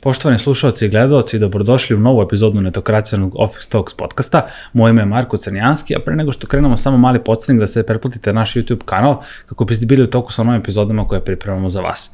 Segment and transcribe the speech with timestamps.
[0.00, 4.46] Poštovani slušalci i gledalci, dobrodošli u novu epizodu netokracijalnog Office Talks podcasta.
[4.72, 7.82] Moje ime je Marko Crnjanski, a pre nego što krenemo samo mali podsjetnik da se
[7.82, 11.80] pretplatite naš YouTube kanal kako biste bili u toku sa novim epizodama koje pripremamo za
[11.80, 12.10] vas.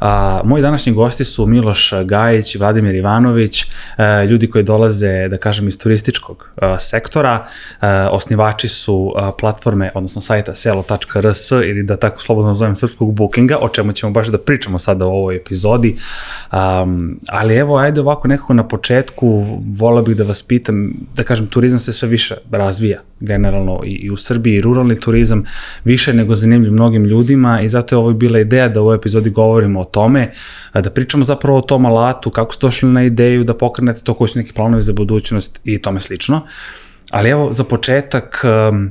[0.00, 3.64] A, moji današnji gosti su Miloš Gajić, Vladimir Ivanović,
[3.96, 7.46] a, e, ljudi koji dolaze, da kažem, iz turističkog a, sektora,
[7.80, 13.58] a, osnivači su a, platforme, odnosno sajta selo.rs ili da tako slobodno nazovem srpskog bookinga,
[13.60, 15.96] o čemu ćemo baš da pričamo sada u ovoj epizodi.
[16.52, 21.46] Um, ali evo, ajde ovako nekako na početku, volao bih da vas pitam, da kažem,
[21.46, 25.44] turizam se sve više razvija generalno i, i u Srbiji, i ruralni turizam
[25.84, 29.30] više nego zanimljiv mnogim ljudima i zato je ovo bila ideja da u ovoj epizodi
[29.30, 30.32] govorimo o tome,
[30.74, 34.28] da pričamo zapravo o tom alatu, kako ste došli na ideju da pokrenete to, koji
[34.28, 36.46] su neki planovi za budućnost i tome slično.
[37.10, 38.90] Ali evo, za početak, um,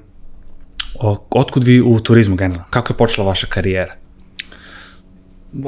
[1.29, 2.65] otkud vi u turizmu generalno?
[2.69, 4.00] Kako je počela vaša karijera?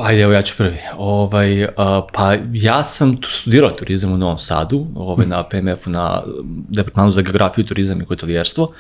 [0.01, 0.77] Ajde, evo ja ću prvi.
[0.97, 1.69] Ovaj, uh,
[2.13, 6.23] pa ja sam studirao turizam u Novom Sadu, ovaj, na PMF-u, na
[6.69, 8.71] Departmanu za geografiju, turizam i hotelijerstvo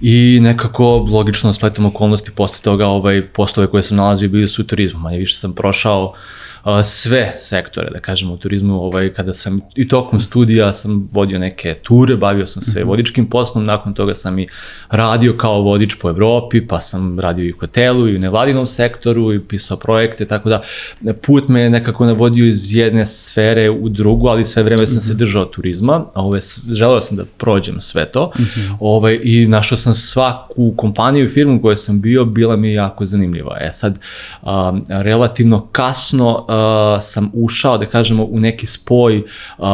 [0.00, 4.64] i nekako logično spletom okolnosti posle toga ovaj, poslove koje sam nalazio bili su u
[4.64, 5.00] turizmu.
[5.00, 6.16] Manje više sam prošao uh,
[6.84, 11.74] sve sektore, da kažemo, u turizmu, ovaj, kada sam i tokom studija sam vodio neke
[11.74, 12.88] ture, bavio sam se mhm.
[12.88, 14.48] vodičkim poslom, nakon toga sam i
[14.90, 19.34] radio kao vodič po Evropi, pa sam radio i u hotelu i u nevladinom sektoru
[19.34, 20.62] i pisao projekte, tako da
[21.22, 25.12] put me je nekako navodio iz jedne sfere u drugu, ali sve vreme sam se
[25.12, 25.18] mhm.
[25.18, 28.74] držao turizma, ovaj, želeo sam da prođem sve to mhm.
[28.80, 33.56] ovaj, i našao sam svaku kompaniju i firmu koju sam bio, bila mi jako zanimljiva.
[33.60, 33.98] E sad,
[34.42, 39.22] um, relativno kasno uh, sam ušao, da kažemo, u neki spoj
[39.58, 39.66] uh,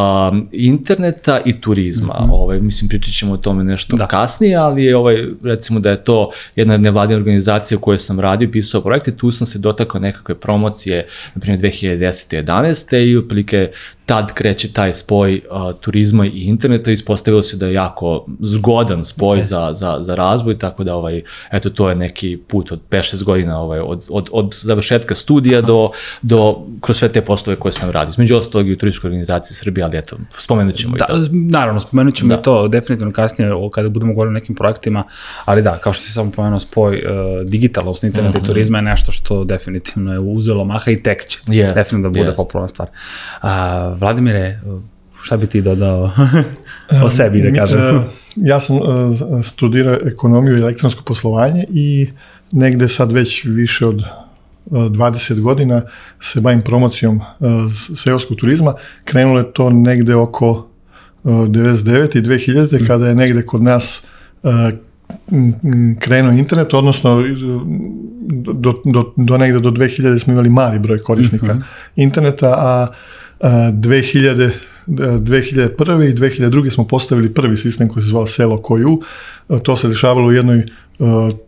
[0.53, 2.15] interneta i turizma.
[2.21, 2.33] Mm -hmm.
[2.33, 4.07] ovaj, mislim, pričat ćemo o tome nešto da.
[4.07, 8.49] kasnije, ali je, ovaj, recimo da je to jedna nevladina organizacija u kojoj sam radio,
[8.53, 12.43] pisao projekte, tu sam se dotakao nekakve promocije, na primjer 2010.
[12.43, 12.97] 11.
[12.97, 13.71] i otprilike
[14.07, 19.05] tad kreće taj spoj uh, turizma i interneta i ispostavilo se da je jako zgodan
[19.05, 19.43] spoj yes.
[19.43, 21.23] za, za, za razvoj, tako da ovaj,
[21.53, 25.91] eto, to je neki put od 5-6 godina ovaj, od, od, od završetka studija do,
[26.23, 28.11] do kroz sve te poslove koje sam radio.
[28.11, 31.29] Između ostalog i u turističkoj organizaciji Srbije, ali eto, spomenut ćemo da, i to.
[31.33, 32.41] Naravno, spomenut ćemo da.
[32.41, 35.05] i to definitivno kasnije kada budemo govorili o nekim projektima,
[35.45, 38.45] ali da, kao što si samo pomenuo, spoj uh, digitalnost interneta mm -hmm.
[38.45, 42.09] i turizma je nešto što definitivno je uzelo maha i tek će yes, definitivno da
[42.09, 42.37] bude yes.
[42.37, 42.89] popularna stvar.
[43.43, 43.49] Uh,
[44.01, 44.61] Vladimire,
[45.23, 46.11] šta bi ti dodao
[47.05, 47.81] o sebi da kažem?
[47.81, 48.03] E,
[48.37, 48.85] ja sam uh,
[49.45, 52.09] studirao ekonomiju i elektronsko poslovanje i
[52.53, 54.03] negde sad već više od
[54.73, 55.83] 20 godina
[56.21, 57.21] se bavim promocijom
[57.97, 58.75] seoskog turizma.
[59.05, 60.69] Krenulo je to negde oko
[61.25, 62.19] 99.
[62.19, 62.83] i 2000.
[62.83, 62.87] Mm.
[62.87, 64.03] kada je negde kod nas
[66.01, 67.25] krenuo internet, odnosno
[68.55, 71.63] do, do, do negde do 2000 smo imali mali broj korisnika mm -hmm.
[71.97, 72.87] interneta, a,
[73.41, 74.51] a 2000
[74.87, 76.11] 2001.
[76.11, 76.71] i 2002.
[76.71, 79.01] smo postavili prvi sistem koji se zvao Selo Koju.
[79.63, 80.63] To se dešavalo u jednoj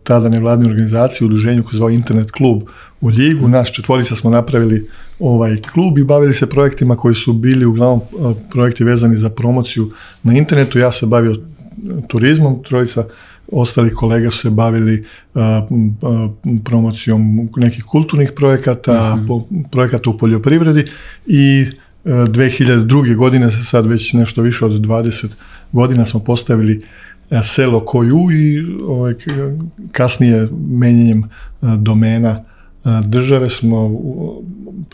[0.03, 2.63] tada nevladnoj organizaciji, udruženju koji se zvao Internet klub
[3.05, 3.47] u Ljigu.
[3.47, 4.89] Naš četvorica smo napravili
[5.19, 8.01] ovaj klub i bavili se projektima koji su bili uglavnom
[8.51, 9.91] projekti vezani za promociju
[10.23, 10.79] na internetu.
[10.79, 11.37] Ja se bavio
[12.07, 13.05] turizmom, trojica
[13.51, 15.41] ostali kolega su se bavili uh,
[16.63, 19.69] promocijom nekih kulturnih projekata, mm -hmm.
[19.71, 20.85] projekata u poljoprivredi
[21.25, 21.65] i
[22.05, 23.15] 2002.
[23.15, 25.27] godine, sad već nešto više od 20
[25.71, 26.81] godina smo postavili
[27.29, 29.13] e, selo Koju i ovaj,
[29.91, 31.27] kasnije menjanjem e,
[31.77, 32.54] domena e,
[33.03, 33.91] države smo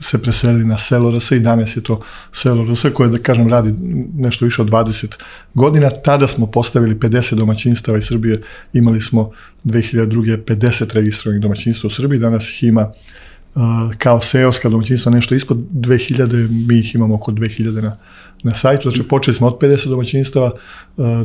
[0.02, 2.02] se preselili na selo RS i danas je to
[2.34, 3.74] selo RS koje da kažem radi
[4.18, 5.16] nešto više od 20
[5.54, 5.90] godina.
[5.90, 8.42] Tada smo postavili 50 domaćinstava iz Srbije,
[8.74, 9.32] imali smo
[9.64, 10.44] 2002.
[10.44, 12.92] 50 registrovanih domaćinstva u Srbiji, danas ih ima
[13.98, 17.98] kao seoska domaćinstva nešto ispod 2000, mi ih imamo oko 2000 na,
[18.44, 20.52] na sajtu, znači počeli smo od 50 domaćinstava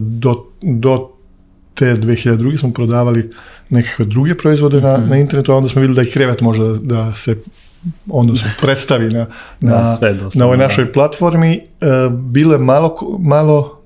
[0.00, 1.15] do, do
[1.76, 2.58] te 2002.
[2.58, 3.30] smo prodavali
[3.70, 5.08] nekakve druge proizvode na, mm.
[5.08, 7.36] na internetu, a onda smo videli da i krevet može da, da se
[8.08, 9.26] odnosno predstavi na,
[9.60, 10.62] na, da, sve na ovoj da.
[10.62, 11.60] našoj platformi.
[12.10, 13.82] Bilo je malo, malo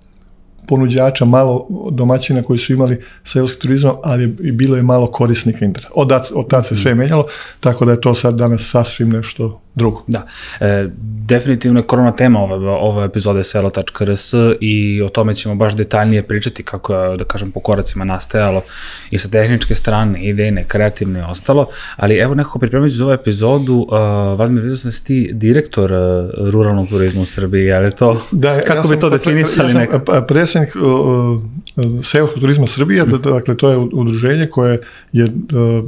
[0.69, 5.93] ponuđača, malo domaćina koji su imali seoski turizam, ali i bilo je malo korisnika interneta.
[5.94, 7.26] Od, od tad se sve menjalo,
[7.61, 10.02] tako da je to sad danas sasvim nešto drugo.
[10.06, 10.26] Da.
[10.61, 10.88] E,
[11.26, 16.62] definitivno je korona tema ove, ove epizode selo.rs i o tome ćemo baš detaljnije pričati
[16.62, 18.62] kako je, da kažem, po koracima nastajalo
[19.11, 23.75] i sa tehničke strane, idejne, kreativne i ostalo, ali evo nekako pripremajući za ovu epizodu,
[23.75, 23.99] uh,
[24.38, 28.88] Vladimir, vidio sam da ti direktor uh, ruralnog turizma u Srbiji, ali to, da, kako
[28.88, 29.72] ja bi to definisali?
[29.72, 33.22] Ja sam predsjednik uh, uh, seoskog turizma Srbije, mm.
[33.22, 34.81] dakle to je udruženje koje
[35.12, 35.84] je uh,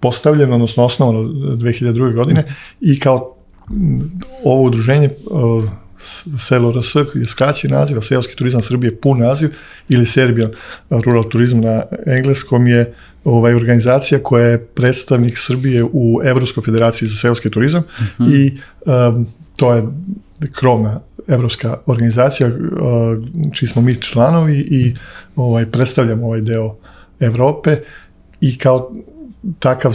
[0.00, 2.14] postavljeno, odnosno osnovano 2002.
[2.14, 2.44] godine
[2.80, 3.34] i kao
[4.44, 5.64] ovo udruženje uh,
[6.38, 9.50] Selo RS je skraćen naziv, a Seoski turizam Srbije pun naziv
[9.88, 10.50] ili Serbian
[10.90, 12.94] Rural Tourism na engleskom je
[13.24, 18.34] ovaj organizacija koja je predstavnik Srbije u Evropskoj federaciji za seoski turizam uh -huh.
[18.34, 18.58] i
[19.08, 19.26] um,
[19.56, 19.82] to je
[20.52, 22.54] krovna evropska organizacija uh,
[23.52, 24.94] čiji smo mi članovi i
[25.36, 26.76] ovaj predstavljamo ovaj deo
[27.20, 27.76] Evrope
[28.40, 28.92] i kao
[29.58, 29.94] takav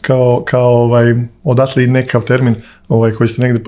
[0.00, 2.54] kao, kao ovaj, odatle i nekav termin
[2.88, 3.60] ovaj, koji ste negde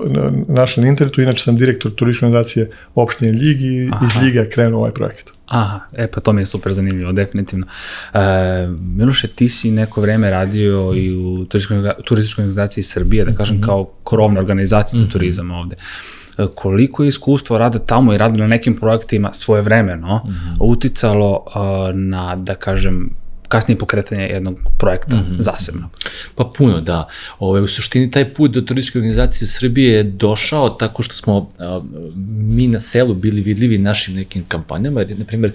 [0.47, 4.05] našli na internetu, inače sam direktor turističke organizacije opštine Ljig i Aha.
[4.05, 5.25] iz Ljiga je krenuo ovaj projekat.
[5.45, 7.65] Aha, e pa to mi je super zanimljivo, definitivno.
[8.13, 8.19] E,
[8.79, 11.45] Miloše, ti si neko vreme radio i u
[12.05, 13.65] turističkoj organizaciji Srbije, da kažem, mm -hmm.
[13.65, 15.11] kao krovna organizacija za mm -hmm.
[15.11, 15.75] turizam ovde
[16.37, 20.57] e, koliko je iskustvo rada tamo i rada na nekim projektima svoje vremeno mm -hmm.
[20.59, 23.09] uticalo uh, na, da kažem,
[23.47, 25.41] kasnije pokretanje jednog projekta mm -hmm.
[25.41, 25.89] zasebno.
[26.35, 27.07] Pa puno, da.
[27.39, 31.81] Ove, u suštini taj put do turističke organizacije Srbije je došao tako što smo a,
[32.25, 35.53] mi na selu bili vidljivi našim nekim kampanjama, jer, na primjer,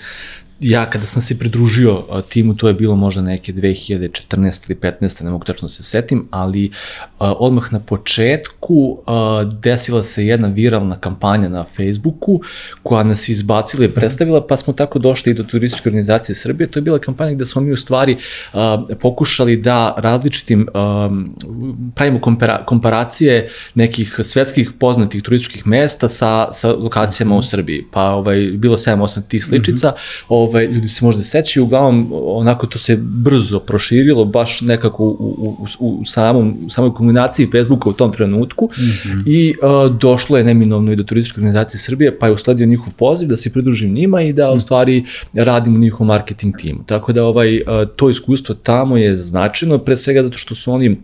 [0.63, 4.71] ja kada sam se pridružio timu, to je bilo možda neke 2014.
[4.71, 5.25] ili 15.
[5.25, 6.71] ne mogu tačno se setim, ali
[7.19, 12.41] a, odmah na početku a, desila se jedna viralna kampanja na Facebooku
[12.83, 16.67] koja nas izbacila i predstavila, pa smo tako došli i do turističke organizacije Srbije.
[16.67, 18.17] To je bila kampanja gde smo mi u stvari
[18.53, 21.11] a, pokušali da različitim a,
[21.95, 27.85] pravimo kompara, komparacije nekih svetskih poznatih turističkih mesta sa, sa lokacijama u Srbiji.
[27.91, 32.67] Pa ovaj, bilo 7-8 tih sličica, mm -hmm ovaj, ljudi se možda sećaju, uglavnom onako
[32.67, 37.93] to se brzo proširilo, baš nekako u, u, u, u samom, samoj kombinaciji Facebooka u
[37.93, 39.23] tom trenutku mm -hmm.
[39.27, 43.29] i uh, došlo je neminovno i do turističke organizacije Srbije, pa je usledio njihov poziv
[43.29, 45.05] da se pridružim njima i da u stvari
[45.35, 46.81] radim u njihov marketing timu.
[46.87, 47.63] Tako da ovaj, uh,
[47.97, 50.97] to iskustvo tamo je značajno, pre svega zato što su oni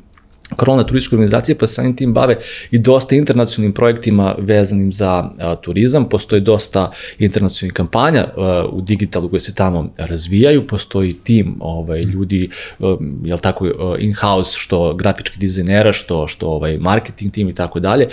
[0.56, 2.36] Korona turistička organizacija pa samim tim bave
[2.70, 6.08] i dosta internacionalnim projektima vezanim za a, turizam.
[6.08, 10.66] Postoji dosta internacionalnih kampanja a, u digitalu koje se tamo razvijaju.
[10.66, 12.50] Postoji tim ovaj, ljudi,
[12.80, 18.08] a, jel tako, in-house, što grafički dizajnera, što, što ovaj, marketing tim i tako dalje.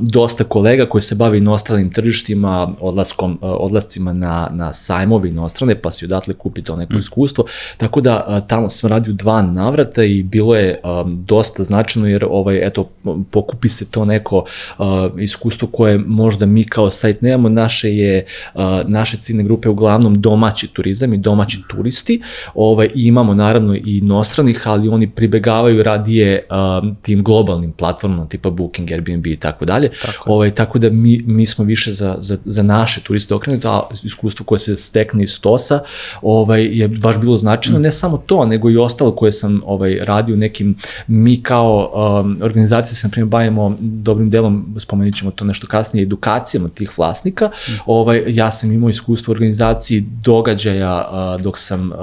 [0.00, 6.04] Dosta kolega koji se bavi inostranim tržištima, odlaskom, odlascima na, na sajmovi inostrane, pa si
[6.04, 6.98] odatle kupi to neko mm.
[6.98, 7.44] iskustvo.
[7.76, 12.90] Tako da tamo sam radio dva navrata i bilo je dosta značajno jer ovaj eto
[13.30, 14.44] pokupi se to neko
[14.78, 14.84] uh,
[15.18, 20.68] iskustvo koje možda mi kao sajt nemamo, naše je uh, naše ciljne grupe uglavnom domaći
[20.68, 22.20] turizam i domaći turisti.
[22.54, 28.50] Ovaj i imamo naravno i inostranih, ali oni pribegavaju radije uh, tim globalnim platformama tipa
[28.50, 29.90] Booking, Airbnb i tako dalje.
[30.26, 34.46] Ovaj tako da mi mi smo više za za za naše turiste okrenuti, a iskustvo
[34.46, 35.80] koje se stekne iz TOSA,
[36.22, 40.36] ovaj je baš bilo značajno, ne samo to, nego i ostalo koje sam ovaj radio
[40.36, 40.76] nekim
[41.06, 41.90] mi kao
[42.24, 46.98] um, organizacija se, na primjer, bavimo dobrim delom, spomenut ćemo to nešto kasnije, edukacijama tih
[46.98, 47.46] vlasnika.
[47.46, 47.72] Mm.
[47.86, 51.98] Ovaj, ja sam imao iskustvo u organizaciji događaja uh, dok sam uh,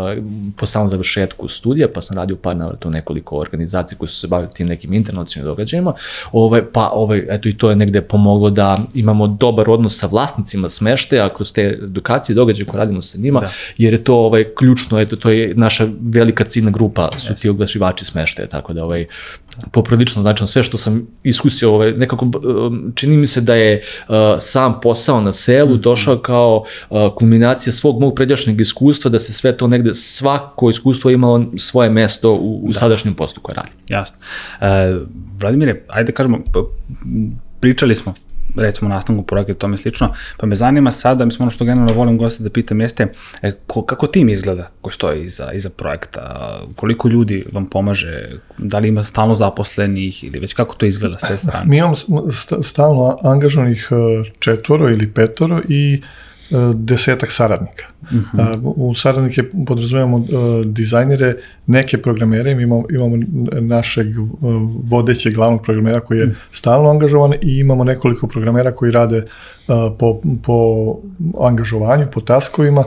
[0.58, 4.28] po samom završetku studija, pa sam radio par navrata u nekoliko organizacija koji su se
[4.28, 5.94] bavili tim nekim internacionalnim događajima.
[6.32, 10.70] Ovaj, pa ovaj, eto i to je negde pomoglo da imamo dobar odnos sa vlasnicima
[10.70, 13.50] smeštaja kroz te edukacije i događaje koje radimo sa njima, da.
[13.78, 18.06] jer je to ovaj, ključno, eto, to je naša velika ciljna grupa, su ti oglašivači
[18.06, 19.06] smeštaja, tako da ovaj,
[19.72, 24.16] poprilično značajno sve što sam iskusio, ovaj, nekako um, čini mi se da je uh,
[24.40, 25.82] sam posao na selu mhm.
[25.82, 31.12] došao kao uh, kulminacija svog mog pređašnjeg iskustva, da se sve to negde, svako iskustvo
[31.12, 32.80] imalo svoje mesto u, u da.
[32.80, 33.72] sadašnjem poslu koje radi.
[33.88, 34.18] Jasno.
[34.62, 34.68] Uh,
[35.40, 36.40] Vladimire, ajde da kažemo,
[37.60, 38.14] pričali smo
[38.56, 42.18] recimo nastavnog projekta i tome slično, pa me zanima sada, mislim ono što generalno volim
[42.18, 43.08] goste da pitam jeste
[43.42, 48.80] e, ko, kako tim izgleda ko stoji iza, iza projekta, koliko ljudi vam pomaže, da
[48.80, 51.66] li ima stalno zaposlenih ili već kako to izgleda s te strane?
[51.66, 51.96] Mi imamo
[52.64, 56.31] stalno angažovanih e, četvoro ili petoro i e,
[56.74, 57.86] desetak saradnika.
[58.02, 58.74] Uh -huh.
[58.76, 60.26] U saradnike podrazumijemo uh,
[60.66, 61.36] dizajnere,
[61.68, 63.18] neke programere, imamo, imamo
[63.62, 64.28] našeg uh,
[64.84, 66.36] vodećeg glavnog programera koji je -huh.
[66.52, 70.96] stalno angažovan i imamo nekoliko programera koji rade uh, po, po
[71.40, 72.84] angažovanju, po taskovima,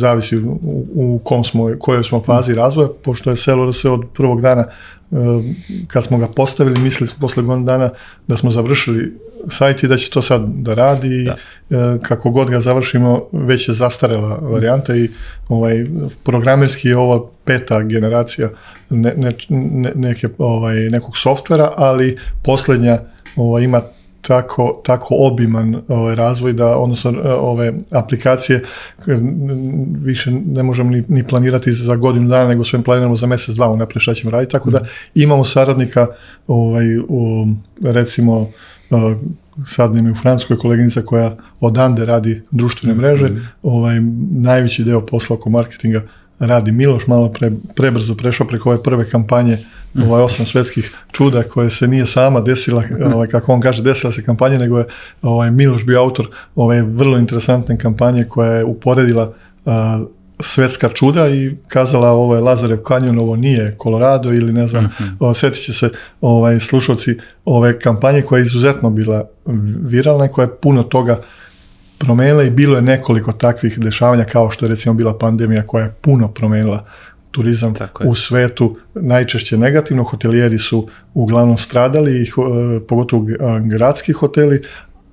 [0.00, 0.58] zavisi u,
[0.94, 4.64] u kom smo, kojoj smo fazi razvoja, pošto je Selo se od prvog dana
[5.86, 7.90] kad smo ga postavili, mislili smo posle godina dana
[8.26, 9.12] da smo završili
[9.50, 11.36] sajt i da će to sad da radi da.
[11.76, 15.08] E, kako god ga završimo već je zastarela varijanta i
[15.48, 15.86] ovaj
[16.24, 18.50] programerski je ova peta generacija
[18.90, 22.98] ne, ne, ne, neke, ovaj, nekog softvera, ali poslednja
[23.36, 23.82] ovaj, ima
[24.26, 28.64] tako, tako obiman ovaj, razvoj da, odnosno e, ove aplikacije
[29.98, 33.68] više ne možemo ni, ni planirati za godinu dana, nego sve planiramo za mjesec, dva
[33.68, 34.80] unaprijed šta ćemo raditi, tako da
[35.14, 36.06] imamo saradnika
[36.46, 37.46] ovaj, u,
[37.82, 38.50] recimo
[39.66, 43.28] sad nam je u Francuskoj koleginica koja odande radi društvene mreže,
[43.62, 46.02] ovaj, najveći deo posla oko marketinga
[46.38, 49.58] radi Miloš, malo pre, prebrzo prešao preko ove prve kampanje
[50.04, 52.82] ovaj osam svetskih čuda koje se nije sama desila,
[53.14, 54.84] ovaj, kako on kaže, desila se kampanja, nego je
[55.22, 59.32] ovaj, Miloš bio autor ove vrlo interesantne kampanje koja je uporedila
[59.66, 60.04] a,
[60.40, 64.88] svetska čuda i kazala ovo je Lazarev kanjon, ovo nije Colorado ili ne znam, mm
[65.20, 65.34] -hmm.
[65.34, 65.90] sjetit će se
[66.20, 69.28] ovaj, slušalci ove kampanje koja je izuzetno bila
[69.82, 71.20] viralna i koja je puno toga
[71.98, 75.94] promenila i bilo je nekoliko takvih dešavanja kao što je recimo bila pandemija koja je
[76.00, 76.84] puno promenila
[77.30, 77.74] turizam
[78.04, 82.26] u svetu najčešće negativno, hotelijeri su uglavnom stradali, e,
[82.88, 83.26] pogotovo
[83.60, 84.62] gradski hoteli,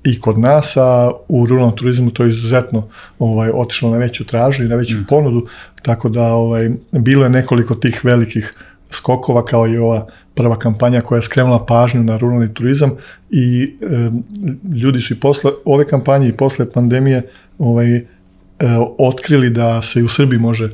[0.04, 2.88] i kod nas, a u ruralnom turizmu to je izuzetno
[3.20, 5.06] ovaj, otišlo na veću tražu i na veću mm.
[5.10, 5.48] ponudu,
[5.82, 8.54] tako da ovaj, bilo je nekoliko tih velikih
[8.90, 12.92] skokova kao i ova prva kampanja koja je skrenula pažnju na ruralni turizam
[13.30, 14.10] i e,
[14.76, 17.22] ljudi su i posle ove kampanje i posle pandemije
[17.58, 18.04] ovaj, e,
[18.98, 20.70] otkrili da se i u Srbiji može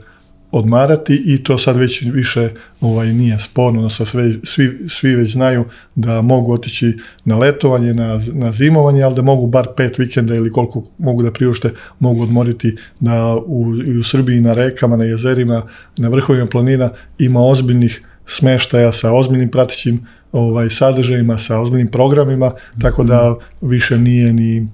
[0.52, 2.50] odmarati i to sad već više
[2.82, 8.22] ovaj, nije sporno, no sve, svi, svi već znaju da mogu otići na letovanje, na,
[8.34, 12.76] na zimovanje, ali da mogu bar pet vikenda ili koliko mogu da priušte, mogu odmoriti
[13.00, 13.66] da u,
[14.00, 15.64] u Srbiji na rekama, na jezerima,
[15.98, 16.90] na vrhovima planina
[17.20, 24.34] ima ozbiljnih smeštaja sa ozbiljnim pratićim ovaj, sadržajima, sa ozbiljnim programima, tako da više nije
[24.34, 24.68] ni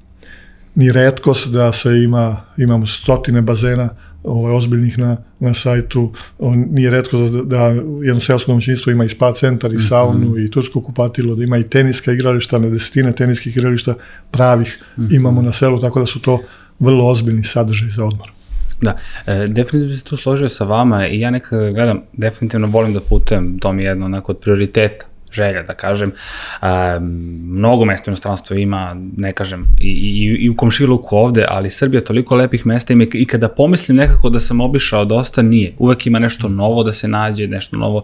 [0.75, 3.89] ni redkost da se ima, imamo stotine bazena
[4.23, 6.11] ovaj, ozbiljnih na, na sajtu.
[6.39, 7.65] On, nije redko da, da
[8.03, 10.45] jedno seosko domaćinstvo ima i spa centar, i saunu, mm -hmm.
[10.45, 13.95] i tursko kupatilo, da ima i teniska igrališta, na desetine teniskih igrališta
[14.31, 15.15] pravih mm -hmm.
[15.15, 16.41] imamo na selu, tako da su to
[16.79, 18.31] vrlo ozbiljni sadržaj za odmor.
[18.81, 22.93] Da, e, definitivno bi se tu složio sa vama i ja nekada gledam, definitivno volim
[22.93, 25.05] da putujem, to mi je jedno onako od prioriteta
[25.35, 26.11] želja, da kažem.
[26.61, 31.71] A, mnogo mesta u inostranstvu ima, ne kažem, i, i, i u komšiluku ovde, ali
[31.71, 35.73] Srbija toliko lepih mesta ima i kada pomislim nekako da sam obišao dosta, nije.
[35.77, 38.03] Uvek ima nešto novo da se nađe, nešto novo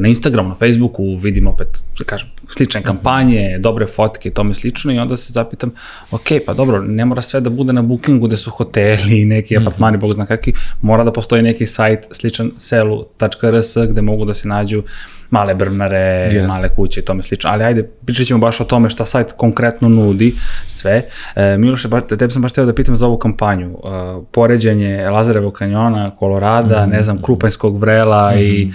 [0.00, 4.92] na Instagramu, na Facebooku vidim opet, da kažem, slične kampanje, dobre fotke i tome slično
[4.92, 5.70] i onda se zapitam,
[6.10, 9.54] ok, pa dobro, ne mora sve da bude na bookingu gde su hoteli i neki
[9.54, 9.62] mm -hmm.
[9.62, 14.48] apartmani, bog zna kakvi, mora da postoji neki sajt sličan selu.rs gde mogu da se
[14.48, 14.82] nađu
[15.30, 16.48] male brmnare, yes.
[16.48, 17.50] male kuće i tome slično.
[17.50, 20.34] Ali ajde, pričat ćemo baš o tome šta sajt konkretno nudi
[20.66, 21.08] sve.
[21.36, 23.70] E, Miloše, baš, tebi sam baš teo da pitam za ovu kampanju.
[23.70, 23.78] E,
[24.32, 26.92] poređenje Lazarevog kanjona, Kolorada, mm -hmm.
[26.92, 28.40] ne znam, Krupanjskog vrela mm -hmm.
[28.40, 28.72] i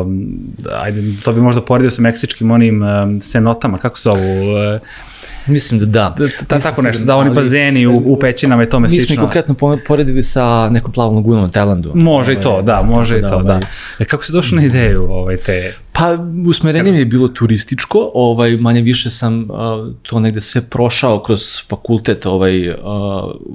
[0.00, 0.38] um,
[0.82, 4.58] ajde, to bi možda poredio sa meksičkim onim um, senotama, kako se zovu?
[4.58, 4.78] E,
[5.46, 6.14] Mislim da da.
[6.18, 9.12] da, da tako nešto, da oni bazeni u, u pećinama i tome slično.
[9.12, 9.54] Mi smo konkretno
[9.86, 11.92] poredili sa nekom plavom lagunom u Tajlandu.
[11.94, 13.60] Može i to, da, može i to, da.
[13.98, 16.18] E, kako se došlo na ideju ovaj, te Pa
[16.48, 19.48] usmerenje mi je bilo turističko, ovaj manje više sam uh,
[20.02, 22.76] to negde sve prošao kroz fakultet, ovaj uh,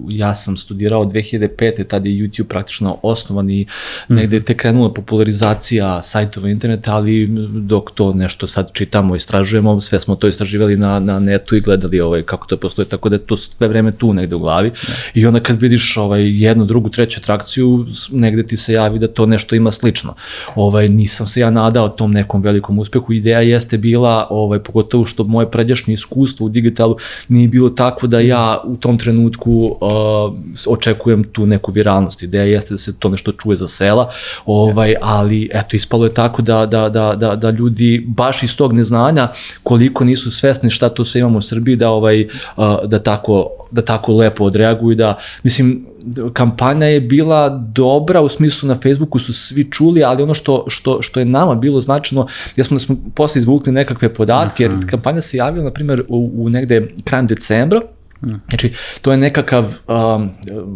[0.09, 1.87] ja sam studirao 2005.
[1.87, 3.65] tad je YouTube praktično osnovan i
[4.09, 4.15] mm.
[4.15, 10.15] negde te krenula popularizacija sajtova interneta, ali dok to nešto sad čitamo, istražujemo, sve smo
[10.15, 13.35] to istraživali na, na netu i gledali ovaj, kako to postoje, tako da je to
[13.37, 14.69] sve vreme tu negde u glavi.
[14.69, 14.95] Ne.
[15.13, 19.25] I onda kad vidiš ovaj, jednu, drugu, treću atrakciju, negde ti se javi da to
[19.25, 20.13] nešto ima slično.
[20.55, 23.13] Ovaj, nisam se ja nadao tom nekom nekom velikom uspehu.
[23.13, 26.95] Ideja jeste bila, ovaj, pogotovo što moje pređašnje iskustvo u digitalu
[27.29, 30.33] nije bilo takvo da ja u tom trenutku uh,
[30.67, 32.23] očekujem tu neku viralnost.
[32.23, 34.09] Ideja jeste da se to nešto čuje za sela,
[34.45, 38.73] ovaj, ali eto, ispalo je tako da, da, da, da, da ljudi baš iz tog
[38.73, 39.31] neznanja
[39.63, 42.27] koliko nisu svesni šta to sve imamo u Srbiji, da, ovaj,
[42.57, 45.96] uh, da, tako, da tako lepo odreaguju, da, mislim,
[46.33, 51.01] kampanja je bila dobra u smislu na Facebooku su svi čuli, ali ono što, što,
[51.01, 54.87] što je nama bilo značajno, ja smo da smo posle izvukli nekakve podatke, jer mhm.
[54.87, 57.81] kampanja se javila, na primjer, u, u negde krajem decembra,
[58.21, 58.35] Mm.
[58.49, 60.29] Znači, to je nekakav, um,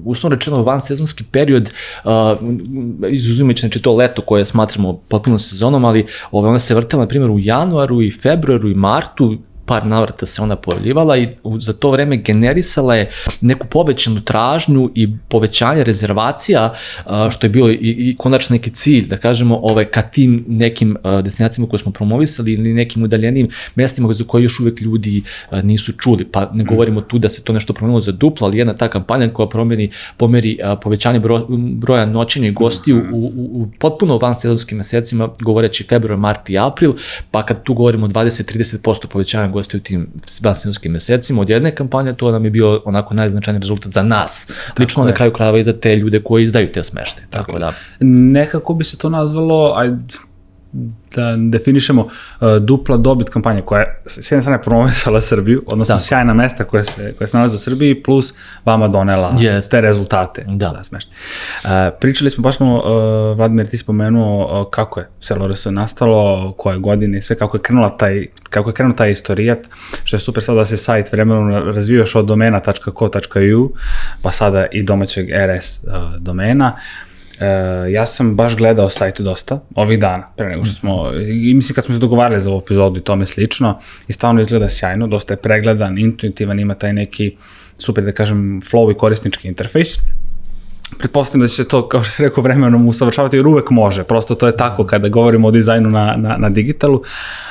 [0.05, 1.71] uslovno rečeno, van sezonski period,
[2.03, 2.11] uh,
[3.09, 7.31] izuzimajući znači, to leto koje smatramo potpuno sezonom, ali ove, ona se vrtela, na primjer,
[7.31, 9.37] u januaru i februaru i martu,
[9.71, 11.27] par navrata se ona pojavljivala i
[11.59, 13.09] za to vreme generisala je
[13.41, 16.73] neku povećanu tražnju i povećanje rezervacija,
[17.31, 21.69] što je bio i, i konačno neki cilj, da kažemo, ovaj, ka tim nekim destinacijama
[21.69, 25.23] koje smo promovisali ili nekim udaljenim mestima za koje još uvek ljudi
[25.63, 26.25] nisu čuli.
[26.25, 29.29] Pa ne govorimo tu da se to nešto promenilo za duplo, ali jedna ta kampanja
[29.29, 34.77] koja promeni, pomeri povećanje bro, broja noćenja i gosti u, u, u potpuno van sezonskim
[34.77, 36.93] mesecima, govoreći februar, mart i april,
[37.31, 40.07] pa kad tu govorimo 20-30% povećanja gosti u tim
[40.41, 44.47] vansinskim mesecima od jedne kampanje, to nam je bio onako najznačajniji rezultat za nas.
[44.79, 47.21] Lično na kraju krajeva i za te ljude koji izdaju te smešte.
[47.29, 47.73] Tako, da.
[47.99, 49.89] Nekako bi se to nazvalo, aj,
[51.15, 56.05] da definišemo uh, dupla dobit kampanje koja je s jedne strane promovisala Srbiju, odnosno Tako.
[56.05, 58.33] sjajna mesta koje se, koje se nalaze u Srbiji, plus
[58.65, 59.71] vama donela Jest.
[59.71, 60.45] te rezultate.
[60.47, 60.69] Da.
[60.69, 61.11] da smešno.
[61.63, 66.53] Uh, pričali smo, baš smo, uh, Vladimir, ti spomenuo uh, kako je Selo RS nastalo,
[66.57, 69.59] koje godine i sve, kako je krenula taj, kako je krenuo taj istorijat,
[70.03, 73.73] što je super sad da se sajt vremenom razvio još od domena.co.u,
[74.21, 76.77] pa sada i domaćeg RS uh, domena.
[77.41, 81.75] E, ja sam baš gledao sajt dosta ovih dana, pre nego što smo, i mislim
[81.75, 85.33] kad smo se dogovarali za ovu epizodu i tome slično, i stvarno izgleda sjajno, dosta
[85.33, 87.35] je pregledan, intuitivan, ima taj neki,
[87.77, 89.97] super da kažem, flow i korisnički interfejs.
[90.97, 94.57] Pretpostavljam da će to, kao što rekao, vremenom usavršavati, jer uvek može, prosto to je
[94.57, 97.01] tako kada govorimo o dizajnu na, na, na digitalu,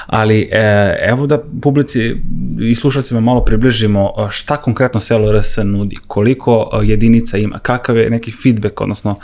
[0.07, 2.17] ali e, evo da publici
[2.61, 7.97] i slušalcima malo približimo e, šta konkretno selo RS nudi, koliko e, jedinica ima, kakav
[7.97, 9.17] je neki feedback, odnosno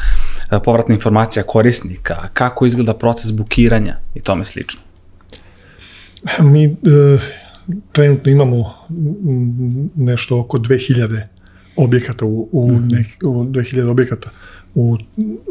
[0.65, 4.81] povratna informacija korisnika, kako izgleda proces bukiranja i tome slično.
[6.41, 6.69] Mi e,
[7.93, 11.23] trenutno imamo mm, nešto oko 2000
[11.77, 14.31] objekata u, u, nek, u 2000 objekata
[14.75, 14.97] u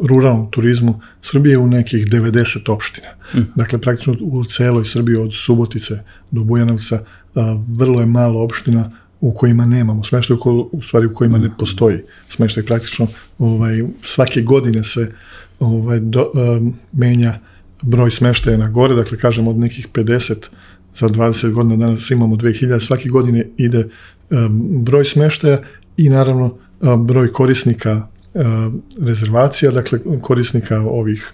[0.01, 3.07] ruralnom turizmu Srbije u nekih 90 opština.
[3.55, 5.99] Dakle, praktično u celoj Srbiji od Subotice
[6.31, 7.03] do Bujanovca
[7.35, 8.91] a, vrlo je malo opština
[9.25, 10.38] u kojima nemamo smeštaj,
[10.72, 12.63] u, stvari u kojima ne postoji smeštaj.
[12.63, 13.08] Praktično
[13.39, 15.12] ovaj, svake godine se
[15.60, 17.39] ovaj, do, um, menja
[17.82, 20.36] broj smeštaja na gore, dakle kažem od nekih 50
[21.00, 23.88] za 20 godina danas imamo 2000, svake godine ide
[24.29, 25.60] um, broj smeštaja
[25.98, 31.34] i naravno um, broj korisnika um, rezervacija, dakle korisnika ovih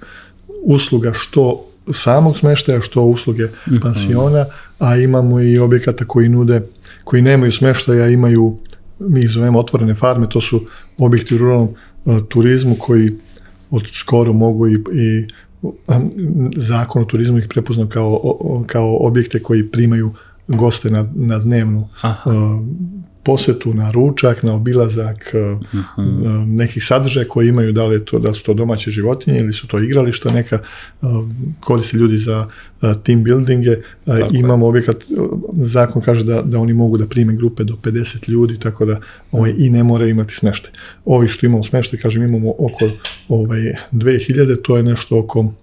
[0.63, 3.47] usluga što samog smeštaja, što usluge
[3.81, 4.45] pansiona,
[4.79, 6.61] a imamo i objekata koji nude,
[7.03, 8.57] koji nemaju smeštaja, imaju,
[8.99, 10.65] mi ih zovemo otvorene farme, to su
[10.97, 11.69] objekti u ruralnom
[12.05, 13.11] uh, turizmu koji
[13.71, 15.27] od skoro mogu i, i
[16.55, 20.13] zakon o turizmu ih prepoznao kao, kao objekte koji primaju
[20.47, 22.31] goste na, na dnevnu Aha.
[23.23, 28.33] Posetu, na ručak, na obilazak uh, uh, nekih sadržaja koji imaju, da li to, da
[28.33, 30.59] su to domaće životinje ili su to igrališta neka,
[31.01, 31.09] uh,
[31.59, 32.47] koriste ljudi za
[33.03, 34.97] team buildinge, uh, imamo objekat,
[35.57, 38.99] zakon kaže da, da oni mogu da prime grupe do 50 ljudi, tako da
[39.31, 40.71] ovaj, i ne moraju imati smeštaj.
[41.05, 42.89] Ovi što imamo smeštaj, kažem, imamo oko
[43.27, 43.59] ovaj,
[43.91, 45.53] 2000, to je nešto oko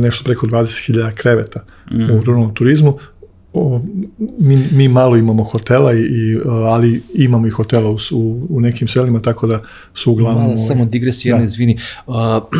[0.00, 2.98] nešto preko 20.000 kreveta u ruralnom turizmu.
[3.52, 3.80] O,
[4.38, 9.20] mi, mi malo imamo hotela, i, ali imamo i hotela u, u, u nekim selima,
[9.22, 9.62] tako da
[9.94, 10.42] su uglavnom...
[10.42, 11.36] Mala ovaj, samo digresija, da.
[11.36, 11.78] jedna, izvini.
[12.06, 12.14] Uh,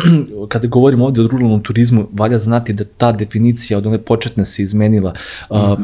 [0.51, 4.63] kada govorimo ovdje o ruralnom turizmu, valja znati da ta definicija od one početne se
[4.63, 5.13] izmenila.
[5.49, 5.77] Uh, uh,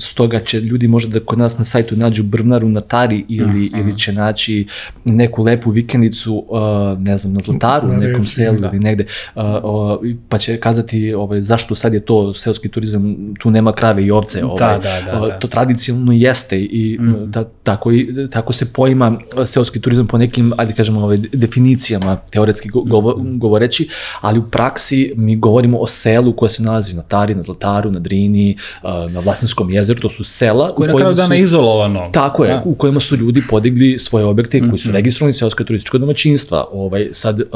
[0.00, 3.80] stoga će ljudi možda da kod nas na sajtu nađu brvnaru na Tari ili, Mhm.
[3.80, 4.66] ili će naći
[5.04, 8.68] neku lepu vikendicu, uh, ne znam, na Zlataru, Na nekom reci, selu da.
[8.68, 13.50] ili negde, uh, uh, pa će kazati ovaj, zašto sad je to seoski turizam, tu
[13.50, 14.29] nema krave i ovce.
[14.38, 15.38] Ovaj, da, da, uh, da.
[15.38, 17.14] To tradicionalno jeste i Mm.
[17.26, 22.68] da, tako, i, tako se poima seoski turizam po nekim, ajde kažemo, ovaj, definicijama, teoretski
[22.68, 23.38] go, govo, Mm.
[23.38, 23.88] govoreći,
[24.20, 27.98] ali u praksi mi govorimo o selu koje se nalazi na Tari, na Zlataru, na
[27.98, 32.10] Drini, uh, na Vlasinskom jezeru, to su sela Koje je na kraju dana izolovano.
[32.12, 32.62] Tako je, Da.
[32.64, 34.76] u kojima su ljudi podigli svoje objekte koji Mhm.
[34.76, 36.64] su registrovani seoska turistička domaćinstva.
[36.72, 37.46] Ovaj, sad, uh,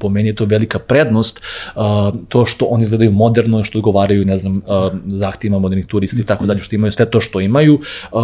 [0.00, 1.40] po meni je to velika prednost,
[1.76, 1.82] uh,
[2.28, 4.62] to što oni izgledaju moderno, što odgovaraju, ne znam, uh,
[5.06, 7.80] zahtjevima modernih turisti i tako dalje, što imaju sve to što imaju.
[8.12, 8.20] Uh,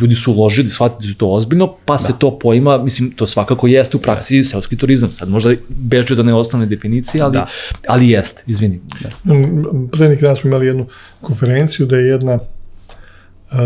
[0.00, 3.96] ljudi su uložili, shvatili su to ozbiljno, pa se to poima, mislim, to svakako jeste
[3.96, 5.10] u praksi seoski turizam.
[5.12, 7.46] Sad možda beže do ne osnovne definicije, ali, Da.
[7.88, 8.80] ali jeste, izvini.
[9.00, 9.34] Da.
[9.34, 10.86] Mm, Pre neki dan smo imali jednu
[11.20, 12.38] konferenciju da je jedna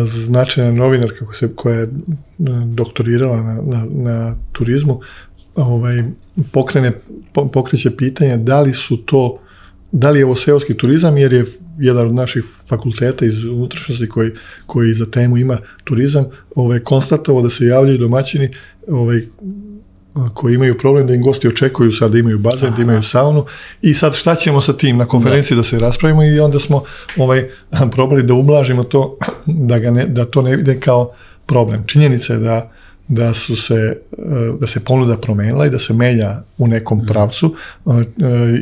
[0.04, 1.88] značajna novinarka koja, se, koja je
[2.64, 5.00] doktorirala na, na, na turizmu
[5.54, 6.02] ovaj,
[6.52, 6.92] pokrene,
[7.32, 9.38] po, pokreće pitanje da li su to
[9.92, 11.44] da li je ovo seoski turizam jer je
[11.79, 14.31] jedan od naših fakulteta iz unutrašnjosti koji,
[14.66, 18.50] koji za temu ima turizam ovaj, konstatovao da se javljaju domaćini
[18.88, 19.20] ovaj,
[20.35, 23.44] koji imaju problem da im gosti očekuju sad da imaju bazen, da imaju saunu.
[23.83, 24.96] I sad šta ćemo sa tim?
[24.96, 26.83] Na konferenciji da, se raspravimo i onda smo
[27.16, 27.50] ovaj
[27.94, 29.18] probali da ublažimo to
[29.68, 31.12] da ga ne, da to ne vide kao
[31.46, 31.85] problem.
[31.87, 32.72] Činjenica je da
[33.11, 37.55] da su se eh, da se ponuda promenila i da se menja u nekom pravcu
[37.87, 38.05] eh,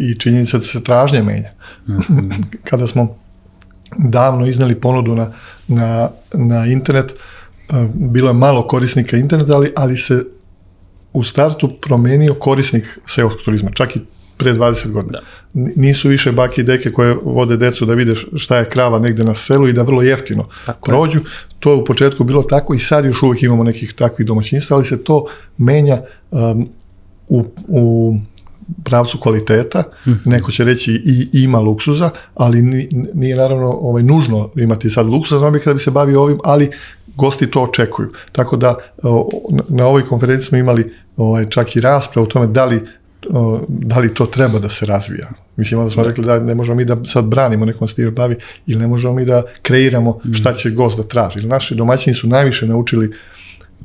[0.01, 1.51] i činjenica je da se tražnje menja.
[2.69, 3.17] Kada smo
[3.99, 5.33] davno iznali ponudu na,
[5.69, 7.15] na, na internet,
[7.95, 10.25] bilo je malo korisnika interneta, ali, ali se
[11.13, 13.71] u startu promenio korisnik seoskog turizma.
[13.71, 14.01] Čak i
[14.39, 15.19] pre 20 godina.
[15.55, 19.25] N- Nisu više baki i deke koje vode decu da vide šta je krava negde
[19.25, 20.93] na selu i da vrlo jeftino Tako je.
[20.93, 21.21] prođu.
[21.59, 24.85] To je u početku bilo tako i sad još uvijek imamo nekih takvih domaćinstva, ali
[24.85, 25.25] se to
[25.59, 25.97] menja
[26.31, 26.69] um,
[27.29, 28.15] u, u
[28.85, 29.83] pravcu kvaliteta,
[30.25, 30.93] neko će reći
[31.33, 35.81] i ima luksuza, ali ni- nije naravno ovaj, nužno imati sad luksuzan objekat da bi
[35.81, 36.71] se bavio ovim, ali
[37.17, 38.09] gosti to očekuju.
[38.33, 38.75] Tako da
[39.69, 42.83] na ovoj konferenciji smo imali ovaj, čak i raspravu o tome da li
[43.31, 45.29] o, da li to treba da se razvija.
[45.57, 48.37] Mislim, onda smo rekli da ne možemo mi da sad branimo nekom se time bavi
[48.67, 51.39] ili ne možemo mi da kreiramo šta će gost da traži.
[51.39, 53.15] Jer naši domaćini su najviše naučili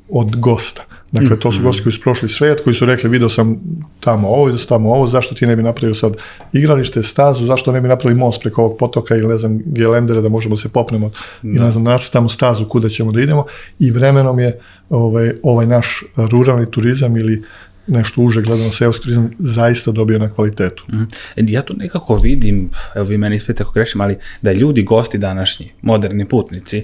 [0.09, 0.83] od gosta.
[1.11, 3.59] Dakle, to su gosti koji su prošli svet, koji su rekli, video sam
[3.99, 6.13] tamo ovo, vidio sam tamo ovo, zašto ti ne bi napravio sad
[6.53, 10.29] igralište, stazu, zašto ne bi napravili most preko ovog potoka ili ne znam, gelendere da
[10.29, 11.11] možemo da se popnemo
[11.43, 13.45] i ne znam, nacrtamo stazu kuda ćemo da idemo
[13.79, 17.43] i vremenom je ovaj, ovaj naš ruralni turizam ili
[17.87, 20.85] nešto uže gledano seoski turizam zaista dobio na kvalitetu.
[20.89, 21.03] Mhm.
[21.35, 25.71] Ja tu nekako vidim, evo vi meni ispite ako grešim, ali da ljudi, gosti današnji,
[25.81, 26.83] moderni putnici, e,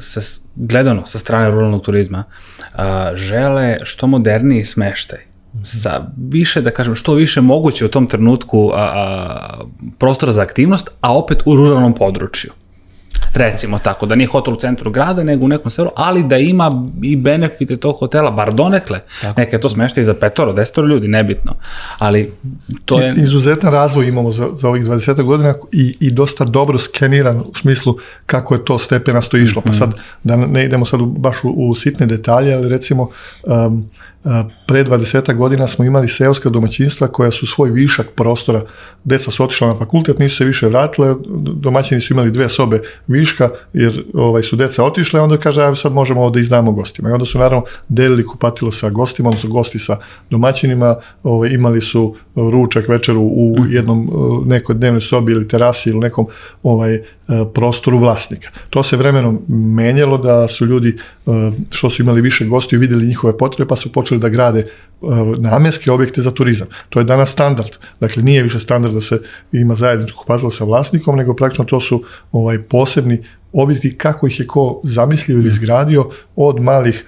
[0.00, 0.20] sa,
[0.56, 2.24] gledano sa strane ruralnog turizma,
[2.72, 5.18] a, žele što moderniji smeštaj
[5.62, 9.64] sa više, da kažem, što više moguće u tom trenutku a, a,
[9.98, 12.50] prostora za aktivnost, a opet u ruralnom području.
[13.34, 16.88] Recimo tako, da nije hotel u centru grada, nego u nekom selu, ali da ima
[17.02, 19.00] i benefite tog hotela, bar donekle.
[19.36, 21.54] Neke to smešta i za petoro, desetoro ljudi, nebitno.
[21.98, 22.32] Ali
[22.84, 23.14] to je...
[23.16, 27.96] Izuzetan razvoj imamo za, za ovih 20 godina i, i dosta dobro skeniran u smislu
[28.26, 29.62] kako je to stepenasto išlo.
[29.62, 33.10] Pa sad, da ne idemo sad u, baš u, u sitne detalje, ali recimo
[33.42, 33.90] um,
[34.66, 38.62] pre 20 godina smo imali seoska domaćinstva koja su svoj višak prostora,
[39.04, 41.14] deca su otišla na fakultet, nisu se više vratile,
[41.54, 45.92] domaćini su imali dve sobe viška, jer ovaj, su deca otišle, onda kaže, ajde sad
[45.92, 47.10] možemo ovo da izdamo gostima.
[47.10, 49.96] I onda su naravno delili kupatilo sa gostima, odnosno gosti sa
[50.30, 55.98] domaćinima, ovaj, imali su ručak, večeru u jednom eh, nekoj dnevnoj sobi ili terasi ili
[55.98, 56.26] nekom
[56.62, 57.02] ovaj,
[57.54, 58.50] prostoru vlasnika.
[58.70, 60.88] To se vremenom menjalo da su ljudi,
[61.26, 61.30] eh,
[61.70, 64.66] što su imali više gostiju, vidjeli njihove potrebe, pa su počeli da grade eh,
[65.38, 66.66] namjenske objekte za turizam.
[66.88, 67.70] To je danas standard.
[68.00, 69.20] Dakle, nije više standard da se
[69.52, 74.46] ima zajedničko kupatilo sa vlasnikom, nego praktično to su ovaj posebni objekti kako ih je
[74.46, 77.04] ko zamislio ili izgradio od malih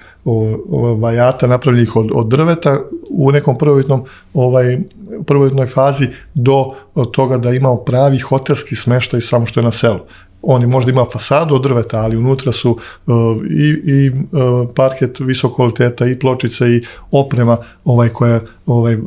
[0.98, 4.78] vajata napravljenih od, od drveta u nekom prvobitnom ovaj
[5.26, 6.72] prvobitnoj fazi do
[7.12, 9.98] toga da imao pravi hotelski smeštaj samo što je na selu.
[10.42, 13.14] On je možda ima fasadu od drveta, ali unutra su uh,
[13.50, 19.00] i, i uh, parket visokog kvaliteta i pločice i oprema ovaj koja ovaj uh,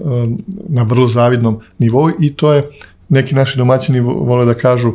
[0.69, 2.69] na vrlo zavidnom nivou i to je
[3.09, 4.93] neki naši domaćini vo- vole da kažu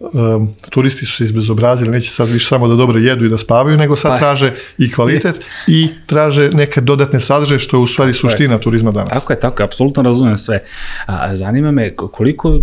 [0.00, 3.76] um, turisti su se izbezobrazili, neće sad više samo da dobro jedu i da spavaju,
[3.76, 4.18] nego sad Pa.
[4.18, 9.10] traže i kvalitet i traže neke dodatne sadržaje, što je u stvari suština turizma danas.
[9.10, 10.62] Tako je, tako je, apsolutno razumem sve.
[11.06, 12.60] A, zanima me ko- koliko e,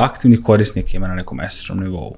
[0.00, 2.16] aktivnih korisnika ima na nekom mesečnom nivou?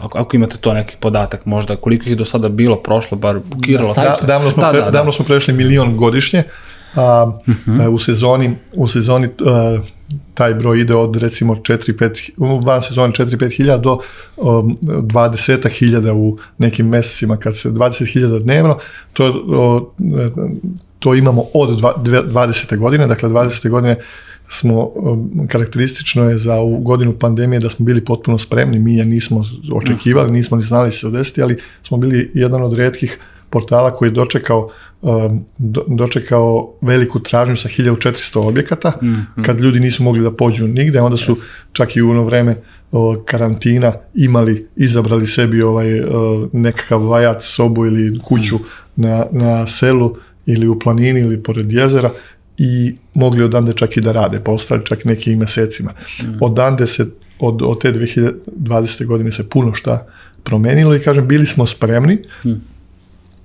[0.00, 3.38] Ako, ako imate to neki podatak, možda koliko ih je do sada bilo, prošlo, bar
[3.44, 3.94] bukiralo.
[3.94, 4.20] sajtu.
[4.20, 4.90] Da, davno, smo Da, pre, da, da.
[4.90, 6.42] davno smo prešli milion godišnje,
[6.94, 7.32] a,
[7.82, 9.78] a, u sezoni, u sezoni a,
[10.38, 13.98] taj broj ide od recimo 4-5, u van sezone 4-5 hiljada do
[14.36, 18.78] um, 20 hiljada u nekim mesecima, kad se 20 hiljada dnevno,
[19.12, 19.94] to, o,
[20.98, 22.76] to imamo od dva- dve- 20.
[22.76, 23.68] godine, dakle 20.
[23.68, 23.96] godine
[24.48, 29.04] smo, um, karakteristično je za ovu godinu pandemije da smo bili potpuno spremni, mi je
[29.04, 33.18] nismo očekivali, nismo ni znali se desiti, ali smo bili jedan od redkih
[33.50, 34.70] portala koji je dočekao,
[35.02, 38.92] um, do, dočekao veliku tražnju sa 1400 objekata,
[39.44, 41.36] kad ljudi nisu mogli da pođu nigde, onda su
[41.72, 42.56] čak i u ono vreme
[42.92, 48.58] o, karantina imali, izabrali sebi ovaj o, nekakav vajat, sobu ili kuću
[48.96, 52.10] na, na selu ili u planini ili pored jezera
[52.58, 55.92] i mogli odande čak i da rade, pa ostali čak neki i mesecima.
[56.40, 57.06] Odande se,
[57.38, 59.06] od, od te 2020.
[59.06, 60.06] godine se puno šta
[60.42, 62.18] promenilo i kažem, bili smo spremni,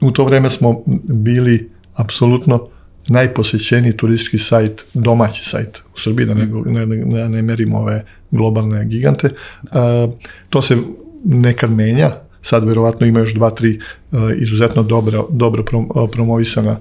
[0.03, 2.67] u to vreme smo bili apsolutno
[3.07, 8.85] najposjećeniji turistički sajt, domaći sajt u Srbiji, da ne, ne, ne, ne merimo ove globalne
[8.85, 9.29] gigante.
[9.63, 10.13] Uh,
[10.49, 10.77] to se
[11.23, 12.11] nekad menja,
[12.41, 13.79] sad verovatno ima još dva, tri
[14.11, 16.77] uh, izuzetno dobro, dobro uh, promovisana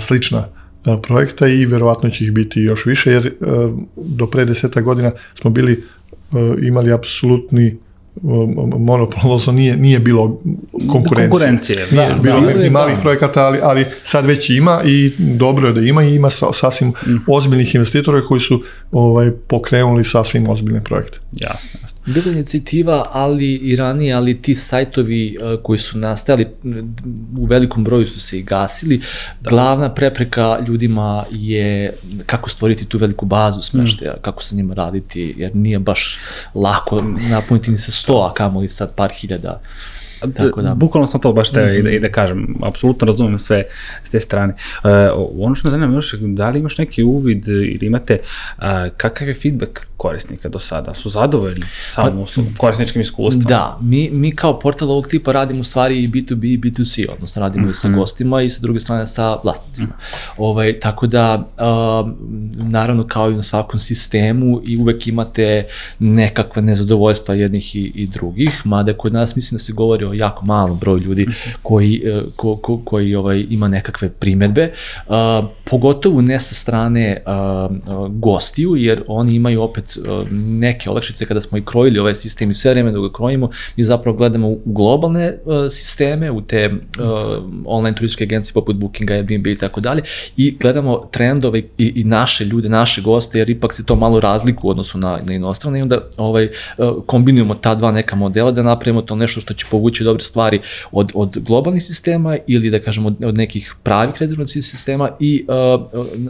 [0.00, 0.48] slična
[1.02, 3.34] projekta i verovatno će ih biti još više, jer
[3.96, 5.84] do pre deseta godina smo bili
[6.62, 7.76] imali apsolutni
[8.78, 10.40] monopol, odnosno nije, nije bilo
[10.88, 11.30] konkurencije.
[11.30, 12.46] Konkurencije, Nije da, bilo da.
[12.46, 16.30] nekih malih projekata, ali, ali sad već ima i dobro je da ima i ima
[16.30, 17.16] sa- sasvim Mm.
[17.26, 21.18] ozbiljnih investitora koji su ovaj, pokrenuli sasvim ozbiljne projekte.
[21.32, 21.98] Jasno, jasno.
[22.06, 26.94] Bila je inicijativa, ali i ranije, ali ti sajtovi uh, koji su nastajali m,
[27.38, 29.00] u velikom broju su se i gasili.
[29.40, 31.92] Glavna prepreka ljudima je
[32.26, 36.18] kako stvoriti tu veliku bazu smeštaja, kako sa njima raditi, jer nije baš
[36.54, 39.60] lako napuniti ni sa sto, a kamoli sad par hiljada.
[40.36, 40.74] Tako da.
[40.74, 43.64] Bukvalno sam to baš teo i, da, i da kažem, apsolutno razumem sve
[44.04, 44.54] s te strane.
[44.84, 44.90] Uh,
[45.38, 48.18] ono što me zanima još, da li imaš neki uvid ili imate
[48.58, 48.64] uh,
[48.96, 50.94] kakav je feedback korisnika do sada?
[50.94, 53.44] Su zadovoljni samom uslugom, korisničkim iskustvom?
[53.48, 57.40] Da, mi, mi kao portal ovog tipa radimo u stvari i B2B i B2C, odnosno
[57.40, 59.92] radimo i sa gostima i sa druge strane sa vlasnicima.
[60.36, 62.12] Ovaj, tako da, uh,
[62.56, 65.66] naravno kao i na svakom sistemu i uvek imate
[65.98, 70.46] nekakve nezadovoljstva jednih i, i drugih, mada kod nas mislim da se govori o jako
[70.46, 71.26] malom broju ljudi
[71.62, 74.72] koji, uh, ko, ko, koji ovaj, ima nekakve primetbe,
[75.06, 75.14] uh,
[75.64, 77.76] pogotovo ne sa strane uh,
[78.10, 82.54] gostiju, jer oni imaju opet uh, neke olakšice kada smo i krojili ovaj sistem i
[82.54, 86.74] sve vreme dok ga krojimo, mi zapravo gledamo u globalne uh, sisteme, u te uh,
[87.64, 90.02] online turističke agencije poput Bookinga, Airbnb i tako dalje
[90.36, 94.66] i gledamo trendove i, i naše ljude, naše goste, jer ipak se to malo razliku
[94.66, 96.48] u odnosu na, na inostrane i onda ovaj,
[97.06, 100.60] kombinujemo ta dva neka modela da napravimo to nešto što će povući dobre stvari
[100.92, 105.86] od, od globalnih sistema ili da kažemo od, od nekih pravih rezervacijih sistema i uh,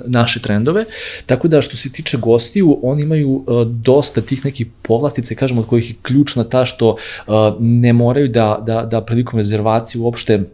[0.07, 0.85] naše trendove.
[1.27, 5.67] Tako da što se tiče gostiju, oni imaju uh, dosta tih nekih povlastica, kažemo od
[5.67, 10.45] kojih je ključna ta što uh, ne moraju da, da, da prilikom rezervacije uopšte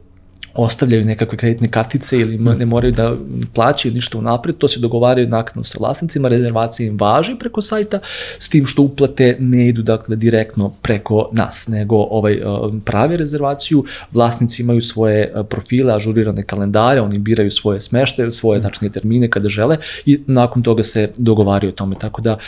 [0.55, 3.17] ostavljaju nekakve kreditne kartice ili ne moraju da
[3.55, 7.99] plaćaju ništa unapred, to se dogovaraju naknadno sa vlasnicima, rezervacija im važi preko sajta,
[8.39, 12.41] s tim što uplate ne idu dakle direktno preko nas, nego ovaj
[12.85, 19.31] pravi rezervaciju, vlasnici imaju svoje profile, ažurirane kalendare, oni biraju svoje smeštaje, svoje tačnije termine
[19.31, 22.39] kada žele i nakon toga se dogovaraju o tome, tako da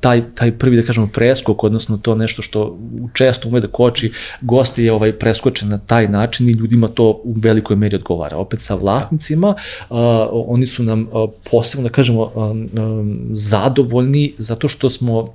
[0.00, 2.78] taj, taj prvi da kažemo preskok, odnosno to nešto što
[3.14, 7.32] često ume da koči goste je ovaj preskočen na taj način i ljudima to u
[7.50, 8.36] velikoj meri odgovara.
[8.36, 9.54] Opet sa vlasnicima,
[9.90, 9.96] uh,
[10.32, 15.28] oni su nam uh, posebno, da kažemo, um, um, zadovoljni zato što smo, uh,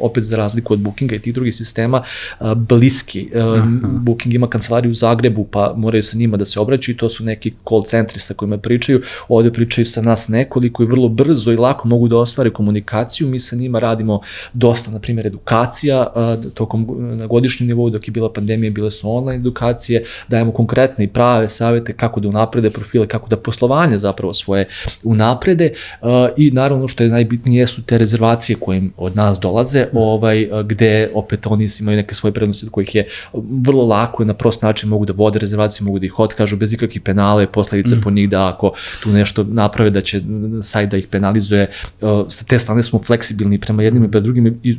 [0.00, 3.28] opet za razliku od Bookinga i tih drugih sistema, uh, bliski.
[3.34, 3.64] Uh,
[4.02, 7.24] Booking ima kancelariju u Zagrebu, pa moraju sa njima da se obraćaju i to su
[7.24, 9.02] neki call centri sa kojima pričaju.
[9.28, 13.28] Ovde pričaju sa nas nekoliko i vrlo brzo i lako mogu da ostvare komunikaciju.
[13.28, 14.20] Mi sa njima radimo
[14.52, 19.10] dosta, na primjer, edukacija uh, tokom na godišnjem nivou, dok je bila pandemija, bile su
[19.10, 24.34] online edukacije, dajemo konkretne i prave savete kako da unaprede profile, kako da poslovanje zapravo
[24.34, 24.66] svoje
[25.02, 29.86] unaprede uh, i naravno što je najbitnije su te rezervacije koje im od nas dolaze,
[29.92, 34.26] ovaj, uh, gde opet oni imaju neke svoje prednosti od kojih je vrlo lako i
[34.26, 37.96] na prost način mogu da vode rezervacije, mogu da ih otkažu bez ikakvih penale, posledice
[37.96, 38.00] mm.
[38.00, 38.72] po njih da ako
[39.02, 40.20] tu nešto naprave da će
[40.62, 41.70] sajt da ih penalizuje.
[42.00, 44.78] Uh, sa te strane smo fleksibilni prema jednim i prema drugim i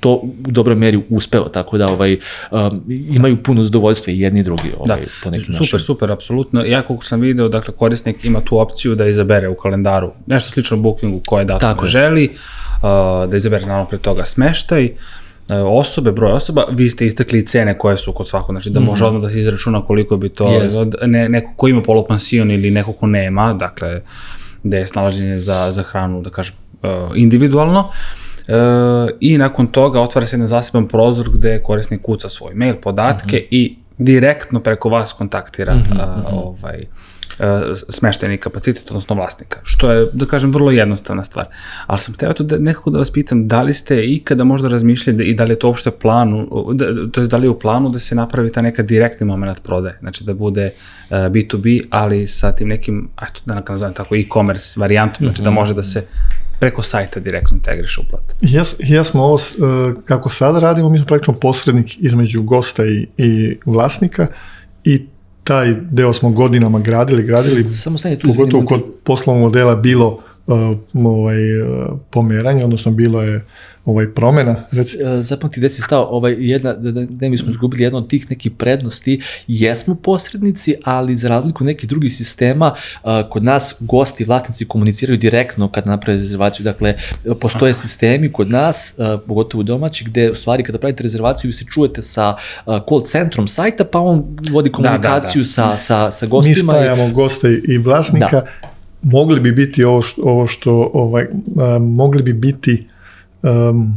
[0.00, 2.18] to u dobroj meri uspeva, tako da ovaj,
[2.50, 5.06] um, imaju puno zadovoljstva i jedni i drugi ovaj, da.
[5.24, 5.78] po nekim Super, našim.
[5.78, 6.64] super, apsolutno.
[6.64, 10.76] Ja koliko sam video, dakle, korisnik ima tu opciju da izabere u kalendaru nešto slično
[10.76, 14.90] bookingu koje datum ne želi, uh, da izabere naravno pre toga smeštaj, uh,
[15.66, 19.06] osobe, broj osoba, vi ste istakli cene koje su kod svakog, znači da može mm
[19.06, 19.08] -hmm.
[19.08, 21.06] odmah da se izračuna koliko bi to, yes.
[21.06, 24.00] ne, neko ko ima polupansion ili neko ko nema, dakle,
[24.62, 28.25] da je snalaženje za, za hranu, da kažem, uh, individualno, uh,
[29.20, 33.40] i nakon toga otvara se jedan zaseban prozor gde korisnik kuca svoj mail, podatke mm
[33.40, 33.48] -hmm.
[33.50, 36.00] i direktno preko vas kontaktira mm -hmm.
[36.00, 36.84] a, ovaj,
[37.38, 41.46] a, smeštajni kapacitet, odnosno vlasnika, što je, da kažem, vrlo jednostavna stvar.
[41.86, 45.16] Ali sam hteo to da, nekako da vas pitam, da li ste ikada možda razmišljali
[45.16, 47.58] da, i da li je to uopšte planu, da, to je da li je u
[47.58, 50.70] planu da se napravi ta neka direktni moment prodaje, znači da bude
[51.10, 55.74] uh, B2B, ali sa tim nekim, eto da nazovem tako, e-commerce varijantom, znači da može
[55.74, 56.06] da se
[56.58, 58.34] preko sajta direktno integriše uplata.
[58.40, 59.38] Jes, jesmo ovo,
[60.04, 64.26] kako sada radimo, mi smo praktično posrednik između gosta i, i vlasnika
[64.84, 65.06] i
[65.44, 70.20] taj deo smo godinama gradili, gradili, Samo stanje tu pogotovo kod poslovnog modela bilo uh,
[70.46, 73.44] ovaj, uh, pomeranje, odnosno bilo je
[73.84, 74.96] ovaj promena, reci.
[75.22, 78.52] Zapamti gde si stao, ovaj, jedna, da, da ne bismo izgubili jedno od tih nekih
[78.52, 82.74] prednosti, jesmo posrednici, ali za razliku nekih drugih sistema,
[83.30, 86.94] kod nas gosti vlasnici komuniciraju direktno kad naprave rezervaciju, dakle,
[87.40, 92.02] postoje sistemi kod nas, pogotovo domaći, gde u stvari kada pravite rezervaciju vi se čujete
[92.02, 95.78] sa call centrom sajta, pa on vodi komunikaciju da, da, da.
[95.78, 96.72] Sa, sa, sa gostima.
[96.72, 98.46] Mi spajamo goste i vlasnika, da.
[99.06, 101.26] Mogli bi biti ovo što, ovo što ovaj,
[101.80, 102.86] mogli bi biti
[103.42, 103.96] um,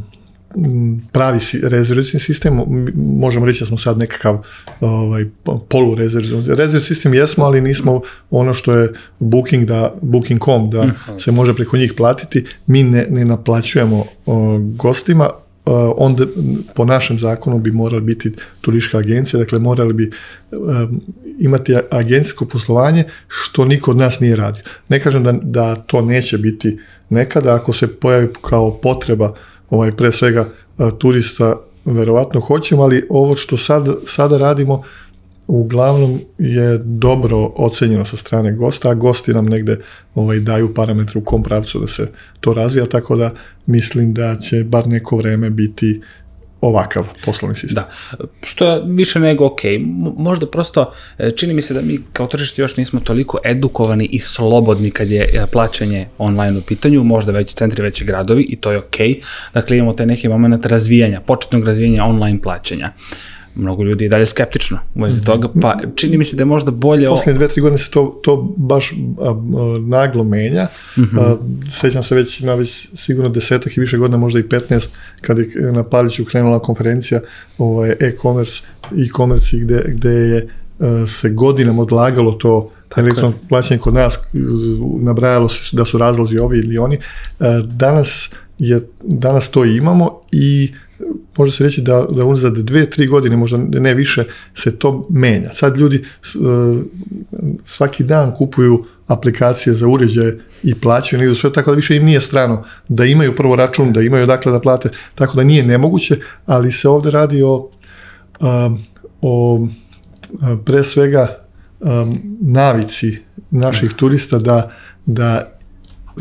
[1.12, 2.62] pravi rezervacijni sistem,
[2.96, 4.44] možemo reći da smo sad nekakav
[4.82, 5.26] ovaj,
[5.70, 6.82] polu rezervacijni.
[6.82, 11.18] Sistem jesmo, ali nismo ono što je Booking da, Booking.com da mhm.
[11.18, 14.04] se može preko njih platiti, mi ne, ne naplaćujemo
[14.76, 15.30] gostima,
[15.98, 16.26] onda
[16.76, 20.12] po našem zakonu bi morali biti turistička agencija, dakle morali bi
[21.40, 24.64] imati agencijsko poslovanje što niko od nas nije radio.
[24.90, 26.80] Ne kažem da, da to neće biti
[27.10, 29.34] nekada, ako se pojavi kao potreba
[29.70, 30.50] ovaj, pre svega
[30.98, 31.56] turista,
[31.86, 34.84] verovatno hoćemo, ali ovo što sad, sada radimo
[35.50, 39.80] uglavnom je dobro ocenjeno sa strane gosta, a gosti nam negde
[40.16, 43.34] ovaj, daju parametre u kom pravcu da se to razvija, tako da
[43.66, 46.02] mislim da će bar neko vreme biti
[46.62, 47.84] ovakav poslovni sistem.
[47.84, 47.90] Da,
[48.44, 49.62] što je više nego ok.
[50.18, 54.20] Možda prosto e, čini mi se da mi kao tržište još nismo toliko edukovani i
[54.20, 58.72] slobodni kad je e, plaćanje online u pitanju, možda veći centri, veći gradovi i to
[58.72, 58.98] je ok.
[59.54, 62.94] Dakle, imamo taj neki moment razvijanja, početnog razvijanja online plaćanja
[63.56, 65.26] mnogo ljudi je dalje skeptično u vezi mm -hmm.
[65.26, 67.08] toga, pa čini mi se da je možda bolje...
[67.08, 68.96] Poslednje dve, tri godine se to, to baš a,
[69.30, 69.36] a,
[69.80, 70.68] naglo menja.
[70.98, 71.20] Mm -hmm.
[71.20, 71.38] a,
[71.72, 74.88] sećam se već, na već sigurno desetak i više godina, možda i 15,
[75.22, 77.22] kada je na Paliću krenula konferencija
[77.58, 80.48] ovaj, e-commerce, e-commerce gde, gde je
[80.80, 84.20] a, se godinama odlagalo to elektronno plaćanje kod nas,
[85.00, 86.98] nabrajalo se da su razlozi ovi ili oni.
[87.40, 90.74] A, danas je, danas to imamo i
[91.38, 95.50] može se reći da, da unazad dve, tri godine, možda ne više, se to menja.
[95.54, 96.38] Sad ljudi e,
[97.64, 102.22] svaki dan kupuju aplikacije za uređaje i plaćaju negdje sve, tako da više im nije
[102.22, 106.72] strano da imaju prvo račun, da imaju dakle da plate, tako da nije nemoguće, ali
[106.72, 107.70] se ovde radi o,
[108.40, 108.84] um,
[109.22, 109.68] o
[110.66, 111.38] pre svega
[111.80, 113.18] um, navici
[113.52, 114.72] naših turista da,
[115.06, 115.59] da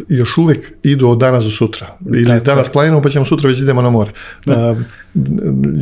[0.08, 1.98] još uvek idu od danas do sutra.
[2.06, 4.12] Ili da, danas planiramo pa ćemo sutra već idemo na more.
[4.46, 4.76] Da.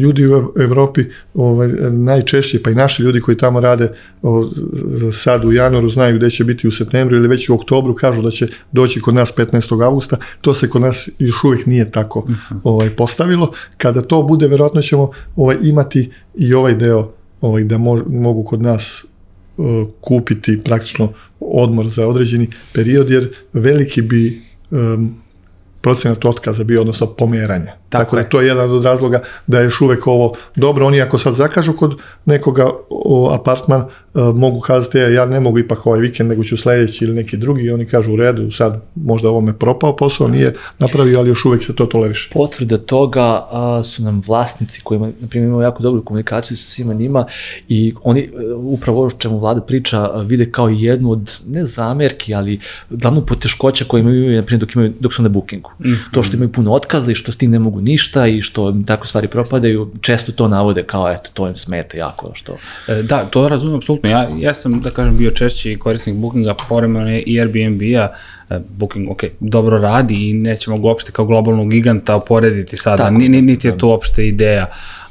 [0.03, 4.51] ljudi u Evropi ovaj, najčešće, pa i naši ljudi koji tamo rade o,
[5.13, 8.31] sad u januaru znaju gde će biti u septembru ili već u oktobru kažu da
[8.31, 9.85] će doći kod nas 15.
[9.85, 10.17] augusta.
[10.41, 12.39] To se kod nas još uvek nije tako uh mhm.
[12.51, 12.61] -huh.
[12.65, 13.53] ovaj, postavilo.
[13.77, 18.63] Kada to bude, verovatno ćemo ovaj, imati i ovaj deo ovaj, da mo mogu kod
[18.63, 19.05] nas
[20.01, 25.15] kupiti praktično odmor za određeni period, jer veliki bi um,
[25.81, 27.73] procenat otkaza bio, odnosno pomeranja.
[27.89, 30.87] Tako, Tako da to je jedan od razloga da je još uvek ovo dobro.
[30.87, 31.95] Oni ako sad zakažu kod
[32.25, 33.87] nekoga o, apartman, e,
[34.35, 37.63] mogu kazati, e, ja ne mogu ipak ovaj vikend, nego ću sledeći ili neki drugi
[37.63, 41.45] i oni kažu u redu, sad možda ovo me propao posao, nije napravio, ali još
[41.45, 42.31] uvek se to toleriše.
[42.33, 46.95] Potvrda toga a, su nam vlasnici koji na primjer, imaju jako dobru komunikaciju sa svima
[46.95, 47.25] njima
[47.69, 52.61] i oni e, upravo ovo čemu vlada priča vide kao jednu od, ne zamerki, ali
[52.91, 55.71] glavno poteškoća koje imaju, na primjer, dok, imaju, dok su na bookingu.
[55.81, 56.11] Mm -hmm.
[56.11, 59.07] To što imaju puno otkaza i što s tim ne mogu ništa i što tako
[59.07, 62.57] stvari propadaju, često to navode kao, eto, to im smeta jako, što...
[62.89, 64.11] E, da, to razumem apsolutno.
[64.11, 68.09] Ja, ja sam, da kažem, bio češći korisnik Bookinga, poremane i Airbnb-a,
[68.51, 73.69] e, Booking, ok, dobro radi i nećemo ga uopšte kao globalnog giganta oporediti sada, niti
[73.69, 74.67] je to uopšte ideja,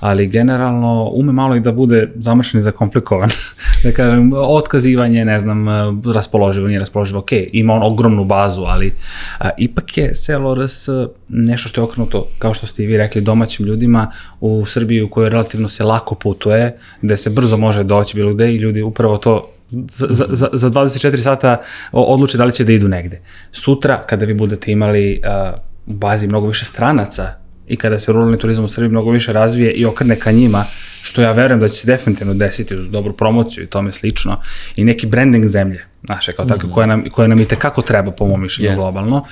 [0.06, 3.30] ali generalno ume malo i da bude zamršen i zakomplikovan.
[3.84, 5.66] da kažem, otkazivanje, ne znam,
[6.14, 8.94] raspoloživo, nije raspoloživo, ok, ima on ogromnu bazu, ali
[9.40, 10.90] a, ipak je CLRS
[11.28, 15.10] nešto što je okrenuto, kao što ste i vi rekli, domaćim ljudima u Srbiji u
[15.10, 19.18] kojoj relativno se lako putuje, gde se brzo može doći bilo gde i ljudi upravo
[19.18, 21.58] to za, za, za 24 sata
[21.92, 23.22] odluče da li će da idu negde.
[23.52, 25.60] Sutra, kada vi budete imali uh,
[25.96, 29.72] u bazi mnogo više stranaca i kada se ruralni turizam u Srbiji mnogo više razvije
[29.72, 30.66] i okrene ka njima,
[31.02, 34.42] što ja verujem da će se definitivno desiti uz dobru promociju i tome slično,
[34.76, 36.74] i neki branding zemlje, naše, kao tako, mm -hmm.
[36.74, 38.78] koja, nam, koja nam i tekako treba, po mom mišljenju, yes.
[38.78, 39.26] globalno,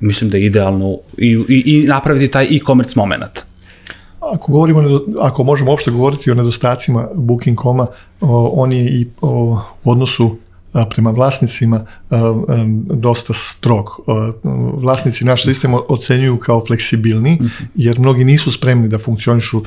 [0.00, 3.44] mislim da je idealno i, i, i napraviti taj e-commerce moment.
[4.20, 7.86] Ako govorimo, ako možemo uopšte govoriti o nedostacima Booking.com-a,
[8.52, 10.38] on je i o, u odnosu
[10.90, 11.86] prema vlasnicima
[12.86, 13.90] dosta strog.
[14.74, 17.46] Vlasnici naš sistem ocenjuju kao fleksibilni, mhm.
[17.74, 19.62] jer mnogi nisu spremni da funkcionišu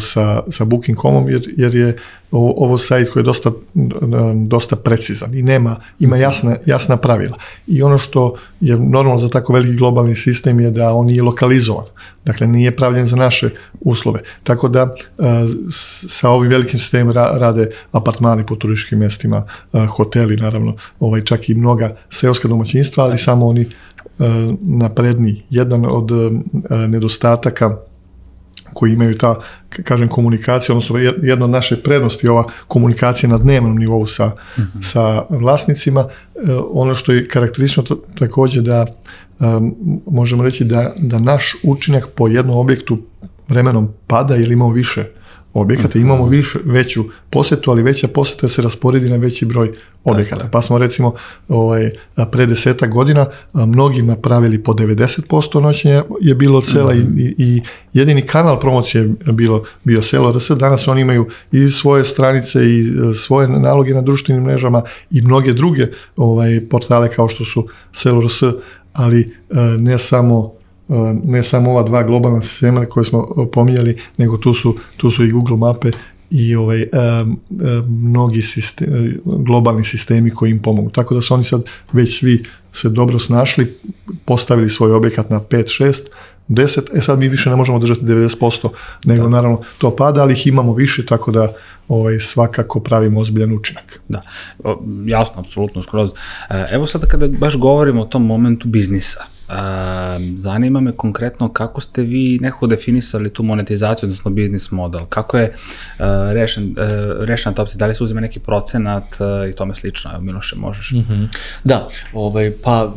[0.00, 1.96] sa, sa Booking.com-om, jer, jer je
[2.32, 3.50] ovo sajt koji je dosta,
[4.46, 7.36] dosta precizan i nema, ima jasna, jasna pravila.
[7.66, 11.84] I ono što je normalno za tako veliki globalni sistem je da on nije lokalizovan.
[12.24, 14.20] Dakle, nije pravljen za naše uslove.
[14.42, 14.94] Tako da
[16.08, 19.44] sa ovim velikim sistemom rade apartmani po turističkim mestima,
[19.96, 23.66] hoteli, naravno, ovaj, čak i mnoga seoska domaćinstva, ali samo oni
[24.60, 25.42] napredni.
[25.50, 26.10] Jedan od
[26.88, 27.76] nedostataka
[28.74, 29.40] koji imaju ta,
[29.84, 34.30] kažem, komunikacija, odnosno jedna od naše prednosti ova komunikacija na dnevnom nivou sa,
[34.82, 36.00] sa vlasnicima.
[36.00, 36.38] E,
[36.70, 38.86] ono što je karakteristično također da
[40.06, 42.98] možemo reći da, da naš učinak po jednom objektu
[43.48, 45.04] vremenom pada ili imamo više
[45.54, 46.06] objekata, mhm.
[46.06, 49.72] imamo više, veću posjetu, ali veća posjeta se rasporedi na veći broj
[50.04, 50.48] objekata.
[50.52, 51.14] Pa smo recimo
[51.48, 51.90] ovaj,
[52.32, 57.04] pre desetak godina mnogima pravili po 90% noćenja je bilo sela i,
[57.38, 60.50] i, jedini kanal promocije je bilo, bio selo RS.
[60.50, 65.52] Danas oni imaju i svoje stranice i e, svoje naloge na društvenim mrežama i mnoge
[65.52, 65.86] druge
[66.16, 68.42] ovaj, portale kao što su selo RS,
[68.92, 70.59] ali e, ne samo
[71.24, 75.30] ne samo ova dva globalna sistema koje smo pominjali, nego tu su, tu su i
[75.30, 75.90] Google mape
[76.30, 76.86] i ovaj,
[77.88, 78.42] mnogi
[79.24, 80.90] globalni sistemi koji im pomogu.
[80.90, 81.62] Tako da su oni sad
[81.92, 83.76] već svi se dobro snašli,
[84.24, 86.00] postavili svoj objekat na 5, 6,
[86.48, 88.68] 10, e sad mi više ne možemo držati 90%,
[89.04, 91.52] nego naravno to pada, ali ih imamo više, tako da
[91.88, 94.00] ovaj, svakako pravimo ozbiljan učinak.
[94.08, 94.22] Da,
[95.06, 96.10] jasno, apsolutno, skroz.
[96.50, 99.24] E, evo sada kada baš govorimo o tom momentu biznisa,
[100.36, 105.54] zanima me konkretno kako ste vi nekako definisali tu monetizaciju, odnosno biznis model, kako je
[105.98, 109.74] uh, rešen, uh, rešena ta opcija, da li se uzima neki procenat uh, i tome
[109.74, 110.92] slično, evo Miloše možeš.
[110.92, 111.20] Mm
[111.64, 112.94] Da, ovaj, pa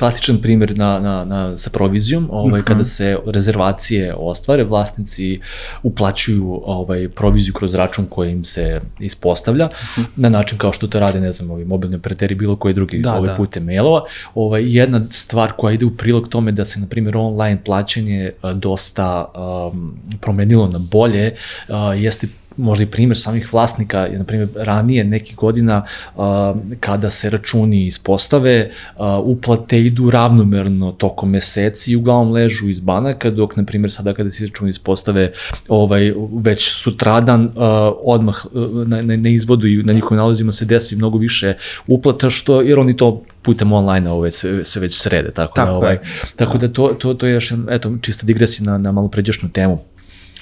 [0.00, 5.40] klasičan primjer na, na, na, sa provizijom, ovaj, kada se rezervacije ostvare, vlasnici
[5.82, 9.68] uplaćuju ovaj, proviziju kroz račun koji im se ispostavlja,
[10.16, 13.14] na način kao što to rade, ne znam, ovi mobilni operateri, bilo koji drugi da,
[13.14, 14.04] ovaj, putem mailova.
[14.34, 19.24] Ovaj, jedna stvar koja ide u prilog tome da se, na primjer, online plaćanje dosta
[19.72, 21.34] um, promenilo na bolje,
[21.68, 25.84] uh, jeste možda i primjer samih vlasnika, na primjer ranije nekih godina
[26.80, 28.70] kada se računi ispostave,
[29.24, 34.30] uplate idu ravnomerno tokom meseci i uglavnom ležu iz banaka, dok na primjer sada kada
[34.30, 35.32] se računi ispostave
[35.68, 37.50] ovaj, već sutradan
[38.04, 38.36] odmah
[38.86, 41.54] na, na, na izvodu i na njihovim nalozima se desi mnogo više
[41.86, 45.76] uplata, što, jer oni to putem online ove se, se već srede, tako, tako da,
[45.76, 45.98] ovaj,
[46.36, 49.78] tako da to, to, to je još, eto, čista digresija na, na malo pređašnju temu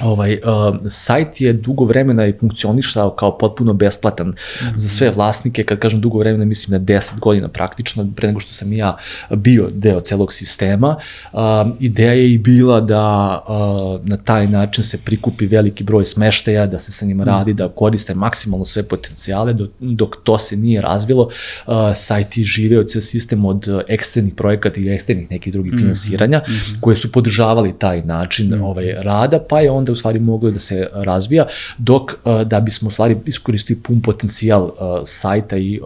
[0.01, 4.77] ovaj, uh, sajt je dugo vremena i funkcionišao kao potpuno besplatan mm -hmm.
[4.77, 8.53] za sve vlasnike, kad kažem dugo vremena mislim na 10 godina praktično, pre nego što
[8.53, 8.97] sam ja
[9.31, 10.97] bio deo celog sistema.
[11.33, 11.41] Uh,
[11.81, 16.79] ideja je i bila da uh, na taj način se prikupi veliki broj smeštaja, da
[16.79, 17.39] se sa njima mm -hmm.
[17.39, 21.23] radi, da koriste maksimalno sve potencijale, dok, dok to se nije razvilo,
[21.67, 25.81] uh, sajt je živeo ceo sistem od eksternih projekata i eksternih nekih drugih mm -hmm.
[25.81, 26.81] finansiranja, mm -hmm.
[26.81, 28.65] koje su podržavali taj način mm -hmm.
[28.65, 31.47] ovaj, rada, pa je onda u stvari moglo da se razvija,
[31.79, 34.73] dok uh, da bismo u stvari iskoristili pun potencijal uh,
[35.05, 35.81] sajta i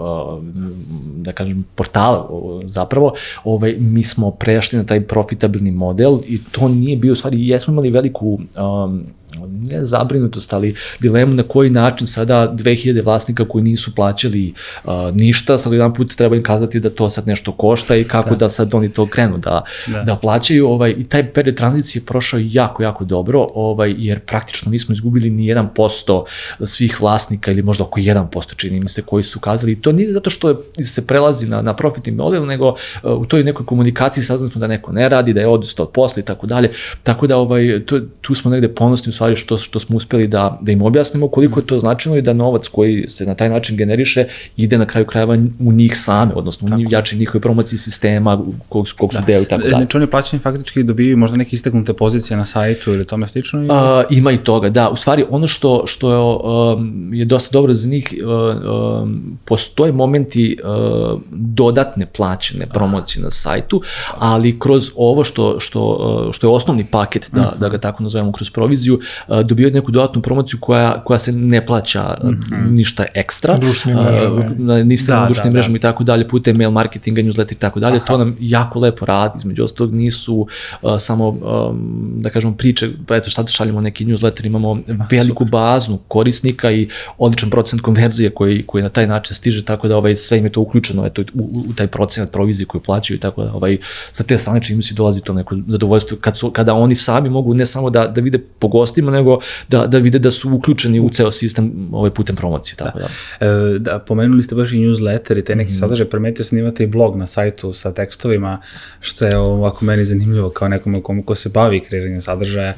[1.16, 2.28] da kažem portala
[2.66, 7.48] zapravo, ovaj, mi smo prešli na taj profitabilni model i to nije bio u stvari,
[7.48, 8.38] jesmo imali veliku
[8.84, 9.04] um,
[9.46, 14.54] ne zabrinutost, ali dilemu na koji način sada 2000 vlasnika koji nisu plaćali
[14.84, 18.30] uh, ništa, sad jedan put treba im kazati da to sad nešto košta i kako
[18.30, 20.02] da, da sad oni to krenu da, da.
[20.02, 20.68] da plaćaju.
[20.68, 25.30] Ovaj, I taj period tranzicije je prošao jako, jako dobro, ovaj, jer praktično nismo izgubili
[25.30, 26.24] ni 1%
[26.64, 29.72] svih vlasnika ili možda oko 1% čini mi se koji su kazali.
[29.72, 33.44] I to nije zato što se prelazi na, na profitni model, nego uh, u toj
[33.44, 36.46] nekoj komunikaciji saznali smo da neko ne radi, da je odustao od posla i tako
[36.46, 36.70] dalje.
[37.02, 40.58] Tako da ovaj, to, tu smo negde ponosni u stvari što, što smo uspeli da,
[40.60, 43.76] da im objasnimo koliko je to značajno i da novac koji se na taj način
[43.76, 44.24] generiše
[44.56, 48.88] ide na kraju krajeva u njih same, odnosno u njih, jače njihove promocije sistema, kog,
[48.98, 49.26] kog su da.
[49.26, 49.76] deo i tako dalje.
[49.76, 53.60] Znači oni plaćani faktički dobiju možda neke isteknute pozicije na sajtu ili tome slično?
[53.60, 53.68] Ili?
[53.70, 54.88] A, ima i toga, da.
[54.90, 59.92] U stvari ono što, što je, um, je dosta dobro za njih, uh, um, postoje
[59.92, 63.82] momenti uh, dodatne plaćene promocije na sajtu,
[64.18, 67.58] ali kroz ovo što, što, uh, što je osnovni paket, da, uh -huh.
[67.58, 69.00] da ga tako nazovemo kroz proviziju,
[69.44, 72.70] dobijaju neku dodatnu promociju koja, koja se ne plaća mm -hmm.
[72.70, 73.58] ništa ekstra.
[73.58, 74.44] Društvenim mrežama.
[74.58, 75.78] Na, niste da, na društvenim da, mrežama da.
[75.78, 78.00] i tako dalje, putem mail marketinga, newsletter i tako dalje.
[78.06, 79.38] To nam jako lepo radi.
[79.38, 80.46] Između ostalog nisu
[80.82, 84.78] uh, samo, um, da kažemo, priče, pa eto šta da šaljemo neki newsletter, imamo
[85.10, 86.88] veliku bazu korisnika i
[87.18, 90.52] odličan procent konverzije koji, koji na taj način stiže, tako da ovaj, sve im je
[90.52, 93.78] to uključeno eto, u, u taj procenat provizije koju plaćaju, tako da ovaj,
[94.12, 97.30] sa te strane čini mi se dolazi to neko zadovoljstvo kad su, kada oni sami
[97.30, 99.38] mogu ne samo da, da vide po gostima, nego
[99.68, 102.76] da, da vide da su uključeni u ceo sistem ovaj putem promocije.
[102.76, 103.08] Tako da.
[103.40, 103.46] Da.
[103.46, 105.74] E, da, pomenuli ste baš i newsletter i te neki mm.
[105.74, 108.60] sadržaje, primetio sam da imate i blog na sajtu sa tekstovima,
[109.00, 112.74] što je ovako meni zanimljivo kao nekome komu ko se bavi kreiranjem sadržaja.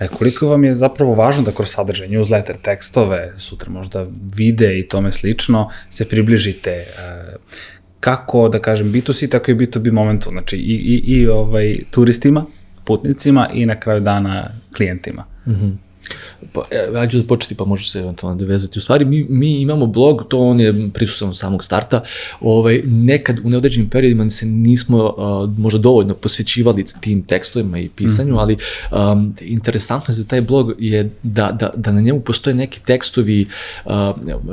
[0.00, 4.06] E, koliko vam je zapravo važno da kroz sadržaj, newsletter, tekstove, sutra možda
[4.36, 6.84] vide i tome slično, se približite e,
[8.00, 12.46] kako, da kažem, B2C, tako i B2B momentu, znači i, i, i ovaj, turistima,
[12.84, 15.24] putnicima i na kraju dana klijentima.
[15.46, 15.83] Mm -hmm.
[16.52, 18.78] Pa, e, ja ću da početi, pa može se eventualno dovezati.
[18.78, 22.02] U stvari, mi, mi imamo blog, to on je prisutan od samog starta.
[22.40, 28.32] Ovaj, nekad u neodređenim periodima se nismo uh, možda dovoljno posvećivali tim tekstovima i pisanju,
[28.32, 28.40] mm -hmm.
[28.40, 28.56] ali
[29.12, 33.46] um, interesantno za taj blog je da, da, da na njemu postoje neki tekstovi,
[33.84, 33.92] uh,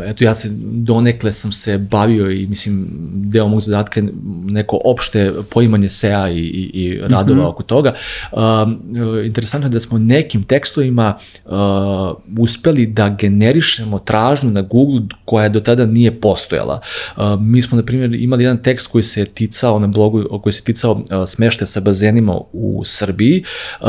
[0.05, 4.01] eto ja se donekle sam se bavio i mislim deo mog zadatka
[4.45, 7.49] neko opšte poimanje SEA i, i, i radova mm -hmm.
[7.49, 7.93] oko toga.
[8.31, 8.95] Um,
[9.25, 11.17] interesantno je da smo nekim tekstovima
[11.51, 16.79] uh, uspeli da generišemo tražnju na Google koja do tada nije postojala.
[17.17, 20.63] Uh, mi smo, na primjer, imali jedan tekst koji se ticao na blogu, koji se
[20.63, 23.43] ticao uh, smešte sa bazenima u Srbiji.
[23.81, 23.87] Uh,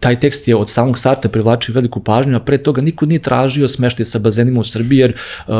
[0.00, 3.68] taj tekst je od samog starta privlačio veliku pažnju, a pre toga niko nije tražio
[3.68, 5.12] smešte sa bazenima u Srbiji, jer
[5.46, 5.54] uh,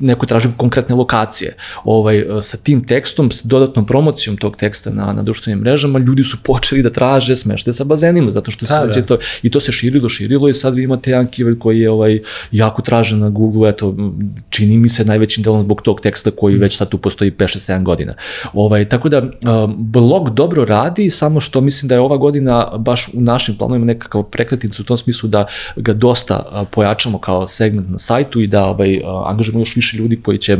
[0.00, 1.56] neko tražio konkretne lokacije.
[1.84, 6.24] Ovaj, uh, sa tim tekstom, sa dodatnom promocijom tog teksta na, na društvenim mrežama, ljudi
[6.24, 9.02] su počeli da traže smešte sa bazenima, zato što se da, da.
[9.02, 12.20] to, i to se širilo, širilo i sad vi imate jedan keyword koji je ovaj,
[12.52, 13.94] jako tražen na Google, eto,
[14.50, 18.14] čini mi se najvećim delom zbog tog teksta koji već sad tu postoji 5-7 godina.
[18.52, 19.22] Ovaj, tako da,
[19.76, 24.22] blog dobro radi, samo što mislim da je ova godina baš u našim planovima nekakav
[24.22, 29.00] prekretnica u tom smislu da ga dosta pojačamo kao segment na sajtu i da ovaj,
[29.26, 30.58] angažujemo još više ljudi koji će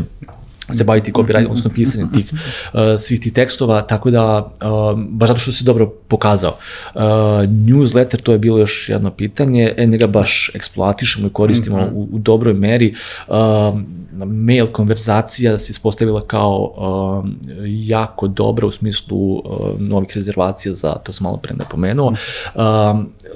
[0.73, 5.39] se baviti copyright, odnosno pisanjem tih uh, svih tih tekstova, tako da, uh, baš zato
[5.39, 6.57] što se dobro pokazao.
[6.95, 7.01] Uh,
[7.47, 11.93] newsletter, to je bilo još jedno pitanje, e, njega baš eksploatišemo i koristimo mm -hmm.
[11.93, 12.95] u, u dobroj meri.
[13.27, 13.35] Uh,
[14.25, 16.73] mail konverzacija se ispostavila kao
[17.23, 17.29] uh,
[17.65, 19.43] jako dobra u smislu uh,
[19.79, 22.07] novih rezervacija za, to sam malo pre napomenuo.
[22.55, 22.61] Uh,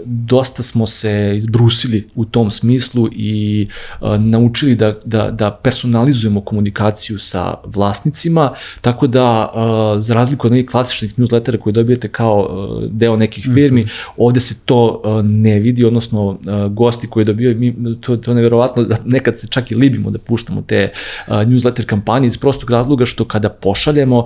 [0.06, 3.68] dosta smo se izbrusili u tom smislu i
[4.02, 8.52] uh, naučili da, da, da personalizujemo komunikaciju sa vlasnicima,
[8.82, 13.44] tako da uh, za razliku od nekih klasičnih newslettera koje dobijete kao uh, deo nekih
[13.54, 14.10] firmi, mm -hmm.
[14.18, 16.38] ovde se to uh, ne vidi, odnosno
[16.70, 20.20] gosti koji dobijaju, mi, to, to je nevjerovatno, da nekad se čak i libimo da
[20.20, 20.92] puštamo te
[21.28, 24.26] newsletter kampanje iz prostog razloga što kada pošaljemo,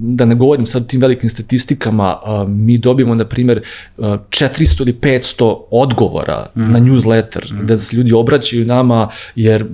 [0.00, 2.16] da ne govorim sad o tim velikim statistikama,
[2.48, 3.62] mi dobijemo, na primjer,
[3.96, 6.72] uh, 400 ili 500 odgovora mm.
[6.72, 7.66] na newsletter, mm.
[7.66, 9.66] da se ljudi obraćaju nama, jer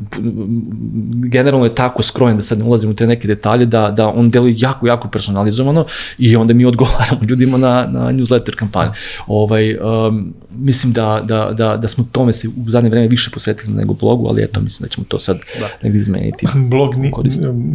[1.30, 4.30] generalno je tako skrojen, da sad ne ulazim u te neke detalje, da, da on
[4.30, 5.84] deluje jako, jako personalizovano
[6.18, 8.90] i onda mi odgovaramo ljudima na, na newsletter kampanju.
[9.26, 13.74] Ovaj, um, mislim da, da, da, da smo tome se u zadnje vreme više posvetili
[13.74, 15.68] nego blogu, ali eto, mislim da ćemo to sad da.
[15.82, 16.46] negdje izmeniti.
[16.70, 17.12] Blog ni,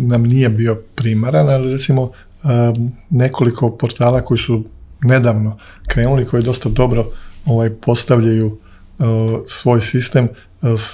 [0.08, 4.64] nam nije bio primaran, ali recimo um, nekoliko portala koji su
[5.02, 7.06] nedavno krenuli, koji dosta dobro
[7.46, 9.06] ovaj, postavljaju uh,
[9.48, 10.28] svoj sistem,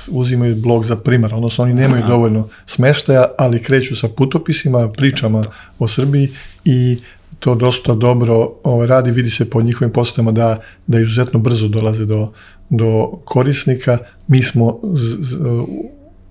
[0.09, 5.43] uzimaju blog za primar, odnosno oni nemaju dovoljno smeštaja, ali kreću sa putopisima, pričama
[5.79, 6.29] o Srbiji
[6.65, 6.97] i
[7.39, 12.05] to dosta dobro ovaj, radi, vidi se po njihovim postojama da, da izuzetno brzo dolaze
[12.05, 12.31] do,
[12.69, 13.97] do korisnika.
[14.27, 15.37] Mi smo z, z,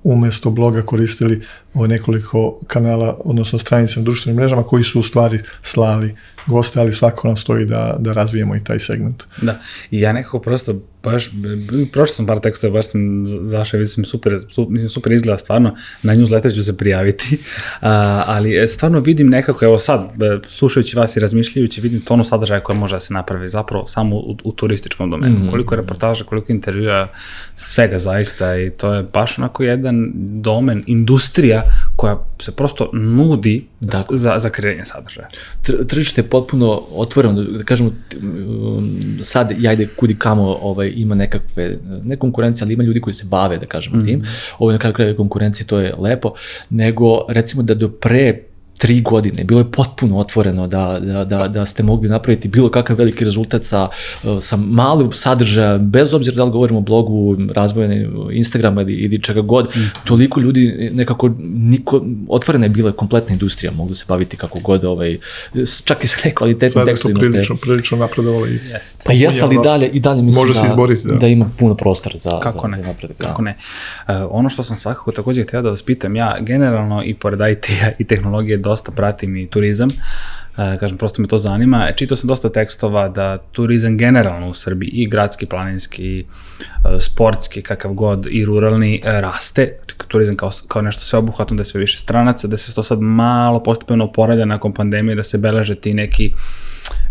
[0.02, 1.42] umesto bloga koristili
[1.74, 6.14] o nekoliko kanala, odnosno stranica na društvenim mrežama koji su u stvari slali
[6.46, 9.22] goste, ali svako nam stoji da, da razvijemo i taj segment.
[9.42, 9.58] Da,
[9.90, 11.30] i ja nekako prosto baš,
[11.92, 16.54] prošao sam par tekstova, baš sam zašao, vidim super, super, super izgleda stvarno, na newsletter
[16.54, 17.88] ću se prijaviti, uh,
[18.26, 22.60] ali e, stvarno vidim nekako, evo sad, e, slušajući vas i razmišljajući, vidim tonu sadržaja
[22.60, 25.38] koja može da se napravi zapravo samo u, u turističkom domenu.
[25.38, 25.50] Mm -hmm.
[25.50, 27.08] Koliko je reportaža, koliko intervjua,
[27.54, 31.62] svega zaista i to je baš onako jedan domen, industrija
[31.96, 34.18] koja se prosto nudi dakle.
[34.18, 35.28] za, za kreiranje sadržaja.
[35.88, 37.92] Tržište je potpuno otvoreno, da kažemo,
[39.22, 43.58] sad jajde kudi kamo ovaj, ima nekakve, ne konkurencije, ali ima ljudi koji se bave,
[43.58, 44.06] da kažemo mm -hmm.
[44.06, 44.22] tim.
[44.58, 46.32] Ovo je na kraju kraja konkurencije, to je lepo,
[46.70, 48.49] nego recimo da do pre
[48.80, 49.44] tri godine.
[49.44, 53.62] Bilo je potpuno otvoreno da, da, da, da ste mogli napraviti bilo kakav veliki rezultat
[53.62, 53.88] sa,
[54.40, 59.40] sa malim sadržaja, bez obzira da li govorimo o blogu, razvojene Instagrama ili, ili čega
[59.40, 59.80] god, mm.
[60.04, 65.18] toliko ljudi nekako, niko, otvorena je bila kompletna industrija, mogu se baviti kako god, ovaj,
[65.84, 67.20] čak i sa nekvalitetnim tekstovima.
[67.20, 68.52] Sada prilično, prilično napredovalo i...
[68.52, 69.04] Jeste.
[69.04, 71.14] Pa jeste, ali dalje, i dalje mislim Može da, izboriti, da.
[71.14, 73.16] da ima puno prostora za, kako za, ne, za napredak.
[73.16, 73.56] Kako ne.
[74.08, 77.90] Uh, ono što sam svakako takođe htio da vas pitam, ja generalno i pored IT-a
[77.98, 79.88] i tehnologije dosta pratim i turizam,
[80.58, 81.86] e, kažem, prosto me to zanima.
[81.88, 87.00] E, čitao sam dosta tekstova da turizam generalno u Srbiji, i gradski, planinski, i e,
[87.00, 89.76] sportski, kakav god, i ruralni, e, raste.
[90.08, 93.62] Turizam kao, kao nešto sveobuhvatno, da je sve više stranaca, da se to sad malo
[93.62, 96.32] postepeno oporavlja nakon pandemije, da se beleže ti neki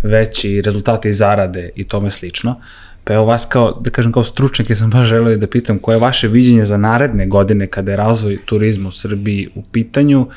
[0.03, 2.55] veći rezultati zarade i tome slično.
[3.03, 5.95] Pa evo vas kao, da kažem kao stručnjak, ja sam baš želeo da pitam koje
[5.95, 10.28] je vaše viđenje za naredne godine kada je razvoj turizma u Srbiji u pitanju,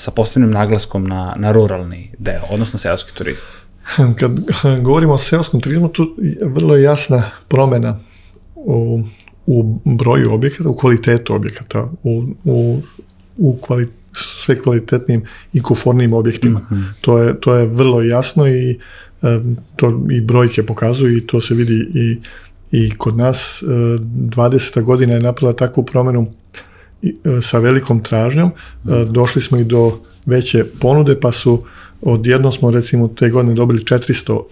[0.00, 3.48] sa posebnim naglaskom na, na ruralni deo, odnosno seoski turizam?
[4.18, 4.40] Kad
[4.82, 7.98] govorimo o seoskom turizmu, tu je vrlo jasna promjena
[8.54, 9.02] u,
[9.46, 12.80] u broju objekata, u kvalitetu objekata, u, u,
[13.36, 16.60] u kvali, sve kvalitetnim i komfornijim objektima.
[17.00, 18.78] To, je, to je vrlo jasno i
[19.76, 22.18] to i brojke pokazuju i to se vidi i,
[22.70, 23.62] i kod nas.
[23.62, 24.82] E, 20.
[24.82, 26.26] godina je napravila takvu e,
[27.42, 28.50] sa velikom tražnjom.
[28.50, 31.62] E, došli smo i do veće ponude, pa su
[32.02, 34.42] odjednom smo recimo te godine dobili 400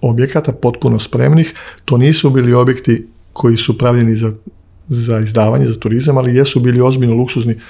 [0.00, 1.54] objekata potpuno spremnih.
[1.84, 4.32] To nisu bili objekti koji su pravljeni za,
[4.88, 7.60] za izdavanje, za turizam, ali jesu bili ozbiljno luksuzni,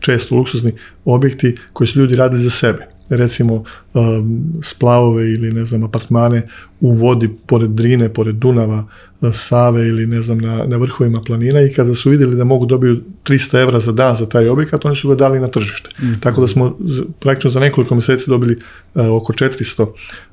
[0.00, 0.72] često luksuzni
[1.04, 2.91] objekti koji su ljudi radili za sebe.
[3.16, 6.42] Recimo um, splavove ili ne znam apartmane
[6.80, 8.84] u vodi pored Drine, pored Dunava,
[9.32, 13.00] Save ili ne znam na, na vrhovima planina i kada su vidjeli da mogu dobiju
[13.24, 15.90] 300 evra za dan za taj objekat, oni su ga dali na tržište.
[16.20, 16.78] Tako da smo
[17.18, 18.56] praktično za nekoliko mjeseci dobili
[18.94, 19.86] uh, oko 400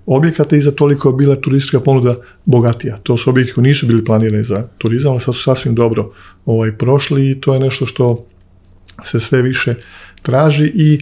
[0.06, 2.16] objekata i za toliko je bila turistička ponuda
[2.46, 2.98] bogatija.
[2.98, 6.12] To su objekti koji nisu bili planirani za turizam, ali sad su sasvim dobro
[6.46, 8.26] ovaj, prošli i to je nešto što
[9.04, 9.76] se sve više
[10.22, 11.00] traži i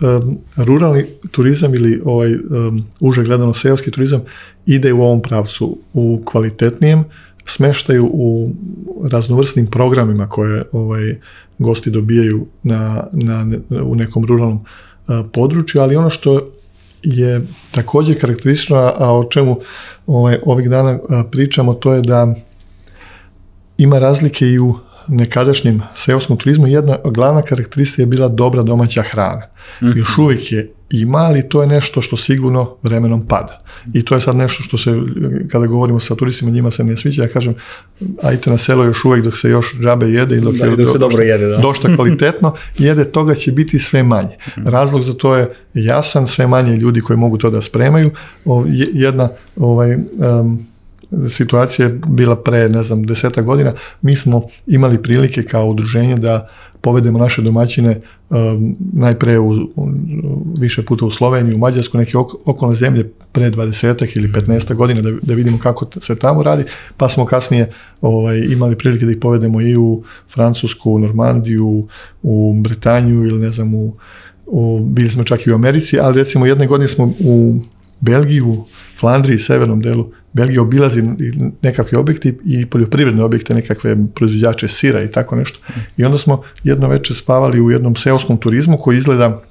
[0.00, 4.20] um, ruralni turizam ili ovaj um, uže gledano seoski turizam
[4.66, 7.04] ide u ovom pravcu u kvalitetnijem
[7.44, 8.50] smeštaju u
[9.10, 11.16] raznovrsnim programima koje ovaj
[11.58, 13.46] gosti dobijaju na, na,
[13.84, 16.50] u nekom ruralnom uh, području, ali ono što
[17.02, 19.60] je također karakteristično, a o čemu
[20.06, 22.34] ovaj, ovih dana a, pričamo, to je da
[23.78, 24.74] ima razlike i u
[25.10, 26.66] nekadašnjem seoskom turizmu.
[26.66, 29.42] Jedna glavna karakteristika je bila dobra domaća hrana.
[29.80, 33.58] Još uvijek je ima, ali to je nešto što sigurno vremenom pada.
[33.94, 34.90] I to je sad nešto što se,
[35.50, 37.22] kada govorimo sa turistima, njima se ne sviđa.
[37.22, 37.54] Ja kažem,
[38.22, 40.88] ajte na selo još uvijek dok se još džabe jede i dok, Da, je dok
[40.88, 41.56] se do- dobro jede, da.
[41.68, 44.36] dosta kvalitetno jede, toga će biti sve manje.
[44.56, 48.10] Razlog za to je jasan, sve manje ljudi koji mogu to da spremaju.
[48.92, 50.69] Jedna ovaj, em,
[51.28, 53.72] situacija je bila pre, ne znam, deseta godina.
[54.02, 56.48] Mi smo imali prilike kao udruženje da
[56.80, 58.00] povedemo naše domaćine
[58.30, 59.90] um, najpre u, u-
[60.58, 65.02] više puta u Sloveniju, u Mađarsku, neke ok- okolne zemlje pre 20 ili 15 godina
[65.02, 66.64] da, da vidimo kako se tamo radi,
[66.96, 70.02] pa smo kasnije ovaj, imali prilike da ih povedemo i u
[70.34, 71.86] Francusku, u Normandiju,
[72.22, 73.92] u Britaniju ili ne znam, u,
[74.46, 77.60] u, bili smo čak i u Americi, ali recimo jedne godine smo u
[78.00, 78.64] Belgiji, u
[79.00, 81.02] Flandriji, severnom delu Belgije obilazi
[81.62, 85.58] nekakve objekti i poljoprivredne objekte, nekakve proizvođače sira i tako nešto.
[85.96, 89.42] I onda smo jedno večer spavali u jednom seoskom turizmu koji izgleda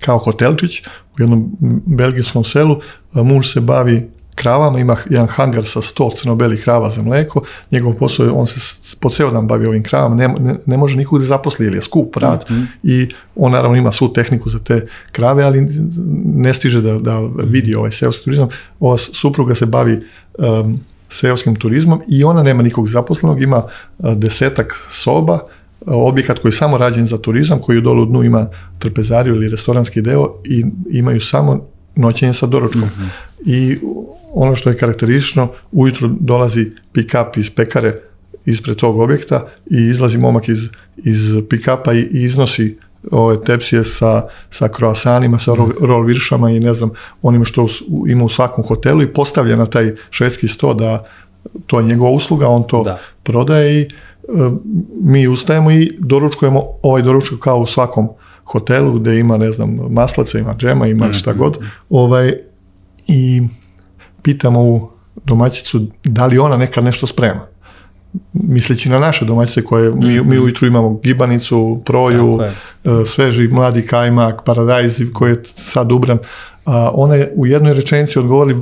[0.00, 0.86] kao hotelčić
[1.18, 2.80] u jednom belgijskom selu.
[3.12, 8.26] Muž se bavi kravama, ima jedan hangar sa sto crno-belih krava za mleko, njegov posao
[8.26, 8.60] je, on se
[9.00, 11.80] po ceo dan bavi ovim kravama, ne, ne, ne može nikog da zaposli jer je
[11.80, 12.44] skup rad
[12.82, 15.66] i on naravno ima svu tehniku za te krave, ali
[16.24, 18.48] ne stiže da, da vidi ovaj seoski turizam.
[18.80, 20.00] Ova supruga se bavi
[20.38, 20.80] um,
[21.10, 23.62] seoskim turizmom i ona nema nikog zaposlenog, ima
[23.98, 25.38] desetak soba,
[25.86, 28.46] objekat koji je samo rađen za turizam, koji u dolu dnu ima
[28.78, 32.90] trpezariju ili restoranski deo i imaju samo noćenje sa doručkom.
[33.44, 33.78] I
[34.36, 38.00] ono što je karakteristično, ujutru dolazi pick-up iz pekare
[38.44, 42.78] ispred tog objekta i izlazi momak iz, iz pick-upa i, i iznosi
[43.10, 46.90] ove tepsije sa, sa kroasanima, sa roll, roll viršama i ne znam,
[47.22, 51.04] onime što u ima u svakom hotelu i postavlja na taj švedski sto da
[51.66, 52.98] to je njegova usluga, on to Da.
[53.22, 53.88] prodaje i e,
[55.02, 58.08] mi ustajemo i doručkujemo ovaj doručak kao u svakom
[58.44, 61.58] hotelu gdje ima, ne znam, maslaca, ima džema, ima šta god.
[61.90, 62.34] Ovaj,
[63.08, 63.42] I
[64.26, 64.90] pitamo u
[65.24, 67.46] domaćicu da li ona nekad nešto sprema.
[68.32, 72.48] Misleći na naše domaćice koje mi, mi ujutru imamo gibanicu, proju, e,
[73.06, 76.18] sveži mladi kajmak, paradajz koji je sad ubran.
[76.64, 78.56] A, ona je u jednoj rečenici odgovori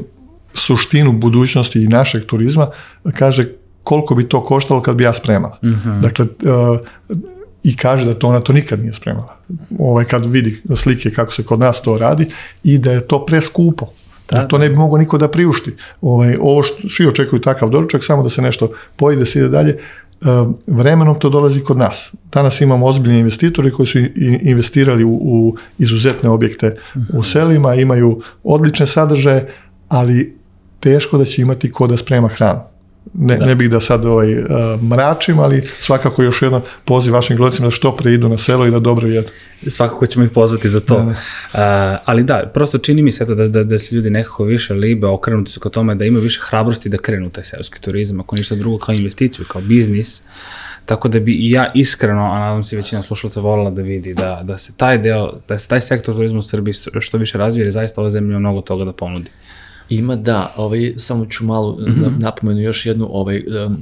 [0.54, 2.68] suštinu budućnosti i našeg turizma,
[3.14, 3.48] kaže
[3.82, 5.58] koliko bi to koštalo kad bi ja spremala.
[6.02, 6.78] Dakle, e,
[7.62, 9.36] i kaže da to ona to nikad nije spremala.
[9.78, 12.26] Ovaj, kad vidi slike kako se kod nas to radi
[12.64, 13.86] i da je to preskupo.
[14.30, 15.74] Da to ne bi mogao niko da priušti.
[16.00, 19.70] Ovaj, ovo što svi očekuju takav doručak, samo da se nešto pojede, se ide dalje.
[19.70, 19.78] E,
[20.66, 22.14] vremenom to dolazi kod nas.
[22.32, 23.98] Danas imamo ozbiljne investitori koji su
[24.40, 26.76] investirali u, u izuzetne objekte
[27.14, 29.52] u selima, imaju odlične sadržaje,
[29.88, 30.36] ali
[30.80, 32.73] teško da će imati ko da sprema hranu.
[33.18, 34.44] Ne, ne bih da sad ovaj, e,
[34.82, 38.70] mračim, ali svakako još jedan poziv vašim gledacima da što pre idu na selo i
[38.70, 39.28] da dobro jedu.
[39.66, 41.12] Svakako ćemo ih pozvati za to.
[41.52, 44.74] A, ali da, prosto čini mi se eto da, da, da se ljudi nekako više
[44.74, 48.36] libe, okrenuti su ka tome da imaju više hrabrosti da krenu taj seoski turizam, ako
[48.36, 50.22] ništa drugo kao investiciju, kao biznis.
[50.86, 54.40] Tako da bi i ja iskreno, a nadam se većina slušalaca volila da vidi da,
[54.44, 57.72] da se taj deo, da se taj sektor turizma u Srbiji što više razvije, jer
[57.72, 59.30] zaista ova zemlja mnogo toga da ponudi.
[59.88, 62.22] Ima da, ovaj, samo ću malo mm -hmm.
[62.22, 63.76] napomenu još jednu, ovaj, um,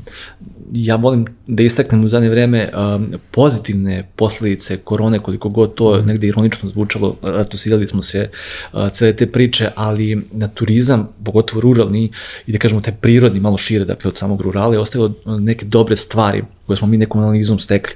[0.73, 6.07] ja volim da istaknem u zadnje vreme um, pozitivne posledice korone, koliko god to mm.
[6.07, 8.31] negde ironično zvučalo, ratosiljali smo se
[8.73, 12.11] uh, cele te priče, ali na turizam, pogotovo ruralni
[12.47, 15.97] i da kažemo taj prirodni, malo šire, dakle od samog rurala, je ostavilo neke dobre
[15.97, 17.95] stvari koje smo mi nekom analizom stekli.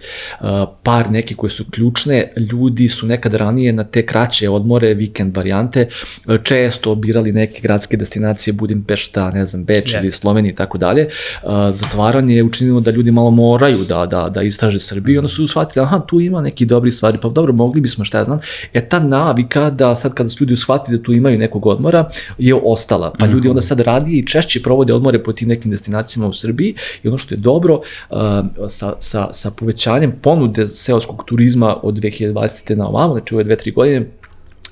[0.82, 5.88] Par neke koje su ključne, ljudi su nekad ranije na te kraće odmore, vikend varijante,
[6.42, 9.98] često birali neke gradske destinacije, Budimpešta, ne znam, Beč yes.
[9.98, 11.08] ili Slovenija i tako dalje.
[11.70, 15.48] Zatvaranje je učinilo da ljudi malo moraju da, da, da istraže Srbiju i onda su
[15.48, 18.40] shvatili, aha, tu ima neki dobri stvari, pa dobro, mogli bismo, šta ja znam.
[18.72, 22.54] E ta navika da sad kada su ljudi shvatili da tu imaju nekog odmora je
[22.54, 26.32] ostala, pa ljudi onda sad radije i češće provode odmore po tim nekim destinacijama u
[26.32, 27.80] Srbiji i ono što je dobro,
[28.68, 32.74] sa, sa, sa povećanjem ponude seoskog turizma od 2020.
[32.74, 34.06] na ovamo, znači ove dve, tri godine,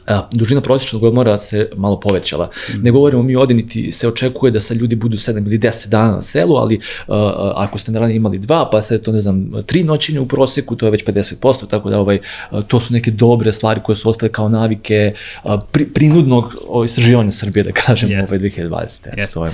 [0.06, 2.50] a, dužina prosječnog odmora se malo povećala.
[2.68, 2.82] Mm.
[2.82, 6.16] Ne govorimo mi ovde, niti se očekuje da sad ljudi budu 7 ili 10 dana
[6.16, 9.84] na selu, ali a, ako ste naravno imali dva, pa sad to ne znam, tri
[9.84, 12.18] noćenja u proseku, to je već 50%, tako da ovaj,
[12.68, 17.62] to su neke dobre stvari koje su ostale kao navike a, pri, prinudnog istraživanja Srbije,
[17.62, 18.28] da kažem, yes.
[18.28, 19.08] ovaj 2020.
[19.16, 19.34] Eto, yes.
[19.34, 19.52] to je.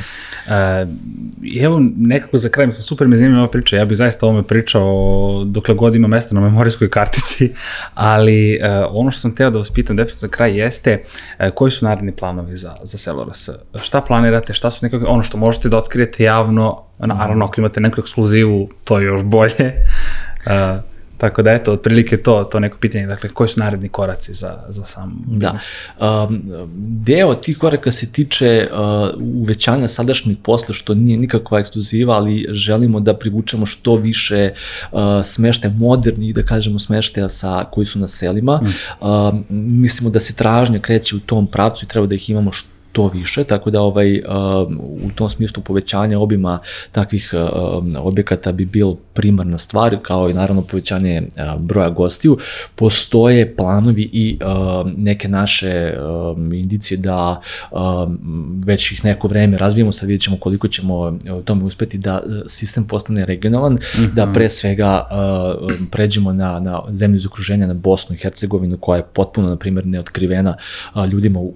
[1.60, 4.46] Evo, nekako za kraj, mislim, super me zanima ova priča, ja bih zaista o ovome
[4.46, 7.50] pričao dokle god ima mesta na memorijskoj kartici,
[7.94, 11.02] ali uh, ono što sam teo da vas pitam, definitivno kraj jeste
[11.38, 13.48] e, koji su naredni planovi za, za Selo RS?
[13.82, 18.00] Šta planirate, šta su nekako, ono što možete da otkrijete javno, naravno ako imate neku
[18.00, 19.74] ekskluzivu, to je još bolje.
[20.46, 20.84] Uh,
[21.20, 24.84] Tako da eto, otprilike to, to neko pitanje, dakle, koji su naredni koraci za, za
[24.84, 25.74] sam biznis?
[25.98, 26.26] Da.
[26.28, 26.42] Um,
[26.76, 28.78] deo tih koraka se tiče uh,
[29.42, 34.52] uvećanja sadašnjeg posla, što nije nikakva ekskluziva, ali želimo da privučemo što više
[34.92, 38.60] uh, smešte modernih, da kažemo, smešteja sa, koji su na selima.
[38.62, 38.66] Mm.
[39.06, 42.79] Uh, mislimo da se tražnja kreće u tom pravcu i treba da ih imamo što
[42.92, 44.22] to više, tako da ovaj,
[44.78, 46.58] u tom smislu povećanja obima
[46.92, 47.34] takvih
[47.98, 51.22] objekata bi bil primarna stvar, kao i naravno povećanje
[51.58, 52.38] broja gostiju.
[52.74, 54.38] Postoje planovi i
[54.96, 55.94] neke naše
[56.52, 57.40] indicije da
[58.66, 62.84] već ih neko vreme razvijemo, sad vidjet ćemo koliko ćemo u tome uspeti da sistem
[62.84, 64.14] postane regionalan, mm -hmm.
[64.14, 65.06] da pre svega
[65.90, 69.86] pređemo na, na zemlju iz okruženja, na Bosnu i Hercegovinu, koja je potpuno, na primjer,
[69.86, 70.56] neotkrivena
[71.12, 71.52] ljudima u,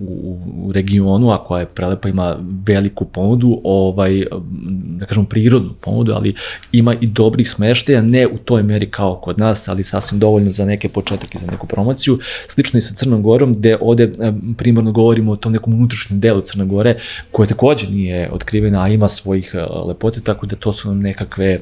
[0.57, 4.27] u regionu, zonu, a koja je prelepa, ima veliku ponudu, ovaj,
[4.99, 6.35] da kažem prirodnu ponudu, ali
[6.73, 10.65] ima i dobrih smešteja, ne u toj meri kao kod nas, ali sasvim dovoljno za
[10.65, 12.19] neke početak i za neku promociju.
[12.49, 14.13] Slično i sa Crnom Gorom, gde ovde
[14.57, 16.97] primarno govorimo o tom nekom unutrašnjem delu Crne Gore,
[17.31, 21.61] koje takođe nije otkrivena, a ima svojih e, lepote, tako da to su nam nekakve,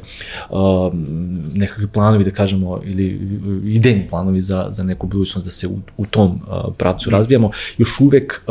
[1.54, 3.20] nekakve planovi, da kažemo, ili
[3.64, 6.40] idejni planovi za, za neku budućnost da se u, u tom
[6.78, 7.50] pravcu razvijamo.
[7.78, 8.42] Još uvek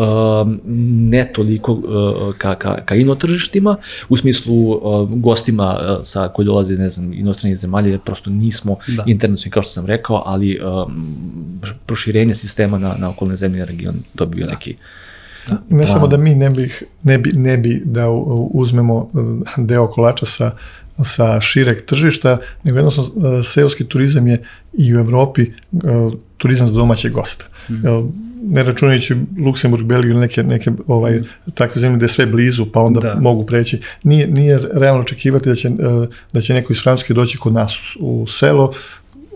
[1.10, 3.76] ne toliko uh, ka, ka, ka ino tržištima,
[4.10, 9.04] u smislu uh, gostima uh, sa koji dolaze, ne znam, inostranih zemalja, prosto nismo da.
[9.08, 11.06] internacionalni, kao što sam rekao, ali um,
[11.86, 14.52] proširenje sistema na, na okolne zemlje i region, to bi bio da.
[14.52, 14.76] neki
[15.50, 15.58] Da.
[15.70, 16.72] Ne samo da mi ne bi,
[17.04, 18.10] ne bi, ne bi da
[18.54, 19.10] uzmemo
[19.58, 20.52] deo kolača sa,
[21.04, 24.44] sa šireg tržišta, nego jednostavno seoski turizam je
[24.74, 25.52] i u Evropi
[26.38, 27.46] turizam za domaće gosta.
[27.70, 31.22] Mm ne računajući Luksemburg, Belgiju neke, neke ovaj,
[31.54, 33.16] takve zemlje gde je sve blizu, pa onda da.
[33.22, 33.80] mogu preći.
[34.04, 35.72] Nije, nije realno očekivati da će, e,
[36.34, 38.72] da će neko iz Francuske doći kod nas u, u selo,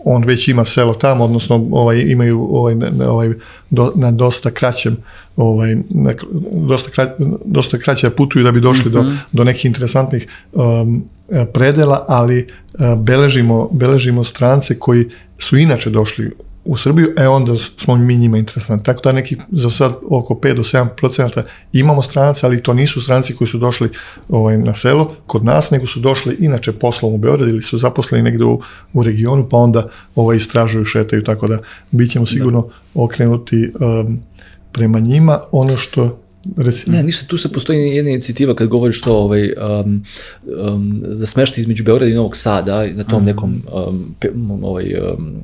[0.04, 3.32] on već ima selo tamo, odnosno ovaj, imaju ovaj, na, ovaj,
[3.70, 4.96] do, na dosta kraćem
[5.36, 6.12] ovaj, na,
[6.52, 7.14] dosta, kra,
[7.44, 8.92] dosta kraće putuju da bi došli mm -hmm.
[8.92, 9.16] do, mhm.
[9.32, 11.04] do nekih interesantnih um,
[11.52, 15.04] predela, ali uh, beležimo, beležimo strance koji
[15.38, 16.32] su inače došli
[16.66, 18.84] u Srbiju, e onda smo mi njima interesantni.
[18.84, 21.42] Tako da neki za sad oko 5 do 7 procenata
[21.72, 23.88] imamo strance, ali to nisu stranci koji su došli
[24.28, 28.24] ovaj, na selo kod nas, nego su došli inače poslom u Beograd ili su zaposleni
[28.24, 28.60] negde u,
[28.92, 31.58] u regionu, pa onda ovaj, istražuju, šetaju, tako da
[31.90, 33.02] bit ćemo sigurno da.
[33.02, 34.20] okrenuti um,
[34.72, 35.40] prema njima.
[35.52, 36.18] Ono što
[36.56, 36.90] Reci.
[36.90, 40.04] Ne, ništa, tu se postoji jedna inicijativa kad govoriš to ovaj, um,
[40.72, 43.26] um, za smešta između Beograda i Novog Sada na tom mm.
[43.26, 44.30] nekom um, pe,
[44.62, 45.34] ovaj, um,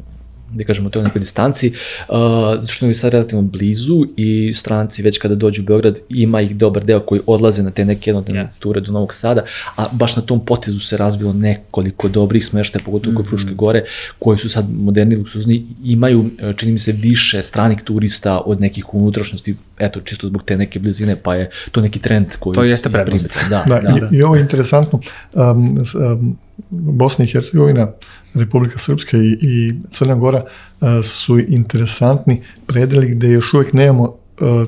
[0.54, 2.14] da kažemo, to je nekoj distanci, uh,
[2.58, 6.40] zato što mi je sad relativno blizu i stranci već kada dođu u Beograd ima
[6.40, 8.58] ih dobar deo koji odlaze na te neke jednodnevne yes.
[8.58, 9.44] ture do Novog Sada,
[9.76, 13.16] a baš na tom potezu se razvilo nekoliko dobrih smeštaja, pogotovo mm -hmm.
[13.16, 13.84] kod Fruške gore,
[14.18, 18.94] koji su sad moderni, luksuzni, imaju, e, čini mi se, više stranih turista od nekih
[18.94, 22.54] unutrašnjosti, eto, čisto zbog te neke blizine, pa je to neki trend koji...
[22.54, 23.38] To jeste prednost.
[23.50, 25.00] Da, da, da, I, I ovo je interesantno,
[25.32, 26.36] um, um,
[26.70, 27.92] Bosna i Hercegovina,
[28.34, 34.66] Republika Srpska i, i Crna Gora uh, su interesantni predeli gde još uvek nemamo uh,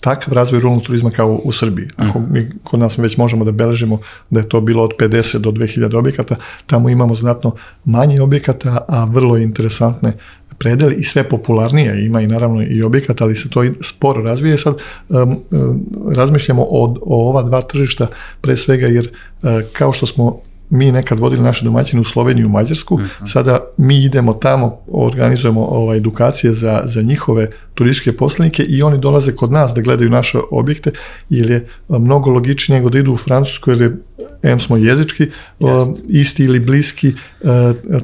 [0.00, 1.88] takav razvoj ruralnog turizma kao u Srbiji.
[1.96, 3.98] Ako mi kod nas već možemo da beležimo
[4.30, 6.36] da je to bilo od 50 do 2000 objekata,
[6.66, 7.54] tamo imamo znatno
[7.84, 10.12] manje objekata, a vrlo interesantne
[10.58, 14.58] predele i sve popularnije, ima i naravno i objekata, ali se to i sporo razvije.
[14.58, 14.74] Sad
[15.08, 18.06] um, um, razmišljamo o, o ova dva tržišta
[18.40, 19.10] pre svega jer
[19.42, 20.40] uh, kao što smo
[20.70, 23.00] mi nekad vodili naše domaćine u Sloveniju i u Mađarsku,
[23.32, 29.32] sada mi idemo tamo, organizujemo ovaj, edukacije za, za njihove turističke poslenike i oni dolaze
[29.32, 30.90] kod nas da gledaju naše objekte,
[31.28, 33.96] jer je mnogo logičnije nego da idu u Francusku, jer je,
[34.42, 35.26] em smo jezički,
[35.60, 36.02] a, Jest.
[36.08, 37.12] isti ili bliski,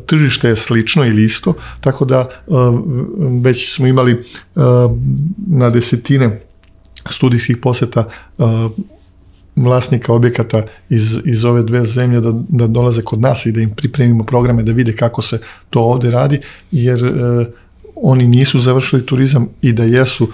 [0.07, 2.29] tržište je slično ili isto, tako da
[3.43, 4.25] već smo imali
[5.47, 6.41] na desetine
[7.11, 8.05] studijskih poseta
[9.57, 13.71] vlasnika objekata iz, iz ove dve zemlje da, da dolaze kod nas i da im
[13.71, 15.39] pripremimo programe da vide kako se
[15.71, 16.41] to ovde radi,
[16.71, 17.45] jer e,
[17.97, 20.29] oni nisu završili turizam i da jesu,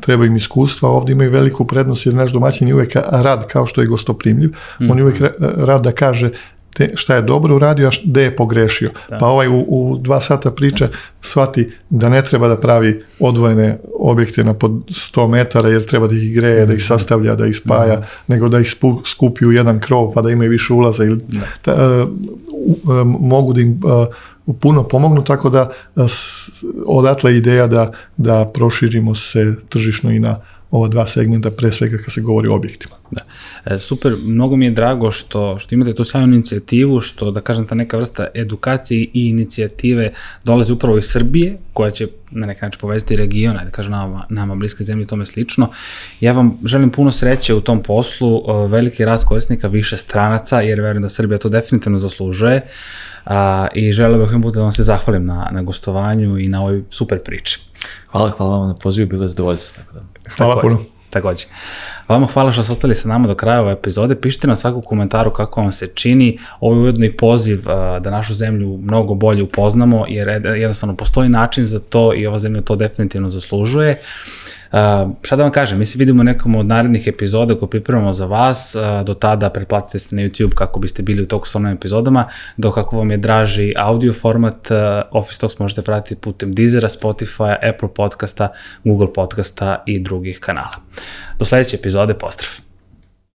[0.00, 3.80] treba im iskustva, ovde imaju veliku prednost jer naš domaćin je uvek rad kao što
[3.80, 4.50] je gostoprimljiv,
[4.80, 6.30] on je uvek ra- rad da kaže
[6.80, 8.90] te, šta je dobro uradio, a gde je pogrešio.
[9.18, 10.88] Pa ovaj u, u dva sata priča
[11.20, 16.14] shvati da ne treba da pravi odvojene objekte na pod 100 metara jer treba da
[16.14, 17.94] ih greje, da ih sastavlja, da ih spaja,
[18.26, 21.20] nego da ih spu, skupi u jedan krov pa da imaju više ulaza ili
[21.62, 22.02] ta, e,
[22.52, 24.06] u- e, mogu da im e,
[24.60, 25.70] puno pomognu, tako da
[26.86, 32.12] odatle ideja da, da proširimo se tržišno i na ova dva segmenta, pre svega kad
[32.14, 32.94] se govori o objektima.
[33.10, 33.20] Da.
[33.64, 37.66] E, super, mnogo mi je drago što, što imate tu sjajnu inicijativu, što da kažem
[37.66, 40.12] ta neka vrsta edukacije i inicijative
[40.44, 44.26] dolazi upravo iz Srbije, koja će na neki način povezati region, ajde da kažem nama,
[44.28, 45.68] nama bliske zemlje i tome slično.
[46.20, 50.80] Ja vam želim puno sreće u tom poslu, e, veliki rast korisnika, više stranaca, jer
[50.80, 52.66] verujem da Srbija to definitivno zaslužuje.
[53.24, 56.82] A, I želeo bih putem da vam se zahvalim na, na gostovanju i na ovoj
[56.90, 57.60] super priči.
[58.10, 59.82] Hvala, hvala vam na pozivu, bilo je zadovoljstvo.
[59.82, 60.09] Tako da.
[60.36, 60.86] Hvala Takođe, puno.
[61.10, 61.44] Takođe.
[62.08, 64.20] Vama hvala što ste ostali sa nama do kraja ove epizode.
[64.20, 66.38] Pišite na svaku komentaru kako vam se čini.
[66.60, 70.96] Ovo je ujedno i poziv a, da našu zemlju mnogo bolje upoznamo, jer ed- jednostavno
[70.96, 74.00] postoji način za to i ova zemlja to definitivno zaslužuje.
[74.72, 78.12] Uh, šta da vam kažem, mi se vidimo u nekom od narednih epizoda koje pripremamo
[78.12, 81.54] za vas, uh, do tada pretplatite se na YouTube kako biste bili u toku s
[81.54, 82.24] onim epizodama,
[82.56, 84.76] dok ako vam je draži audio format, uh,
[85.10, 88.48] Office Talks možete pratiti putem Deezera, Spotify, Apple podcasta,
[88.84, 90.76] Google podcasta i drugih kanala.
[91.38, 92.69] Do sledeće epizode, pozdrav!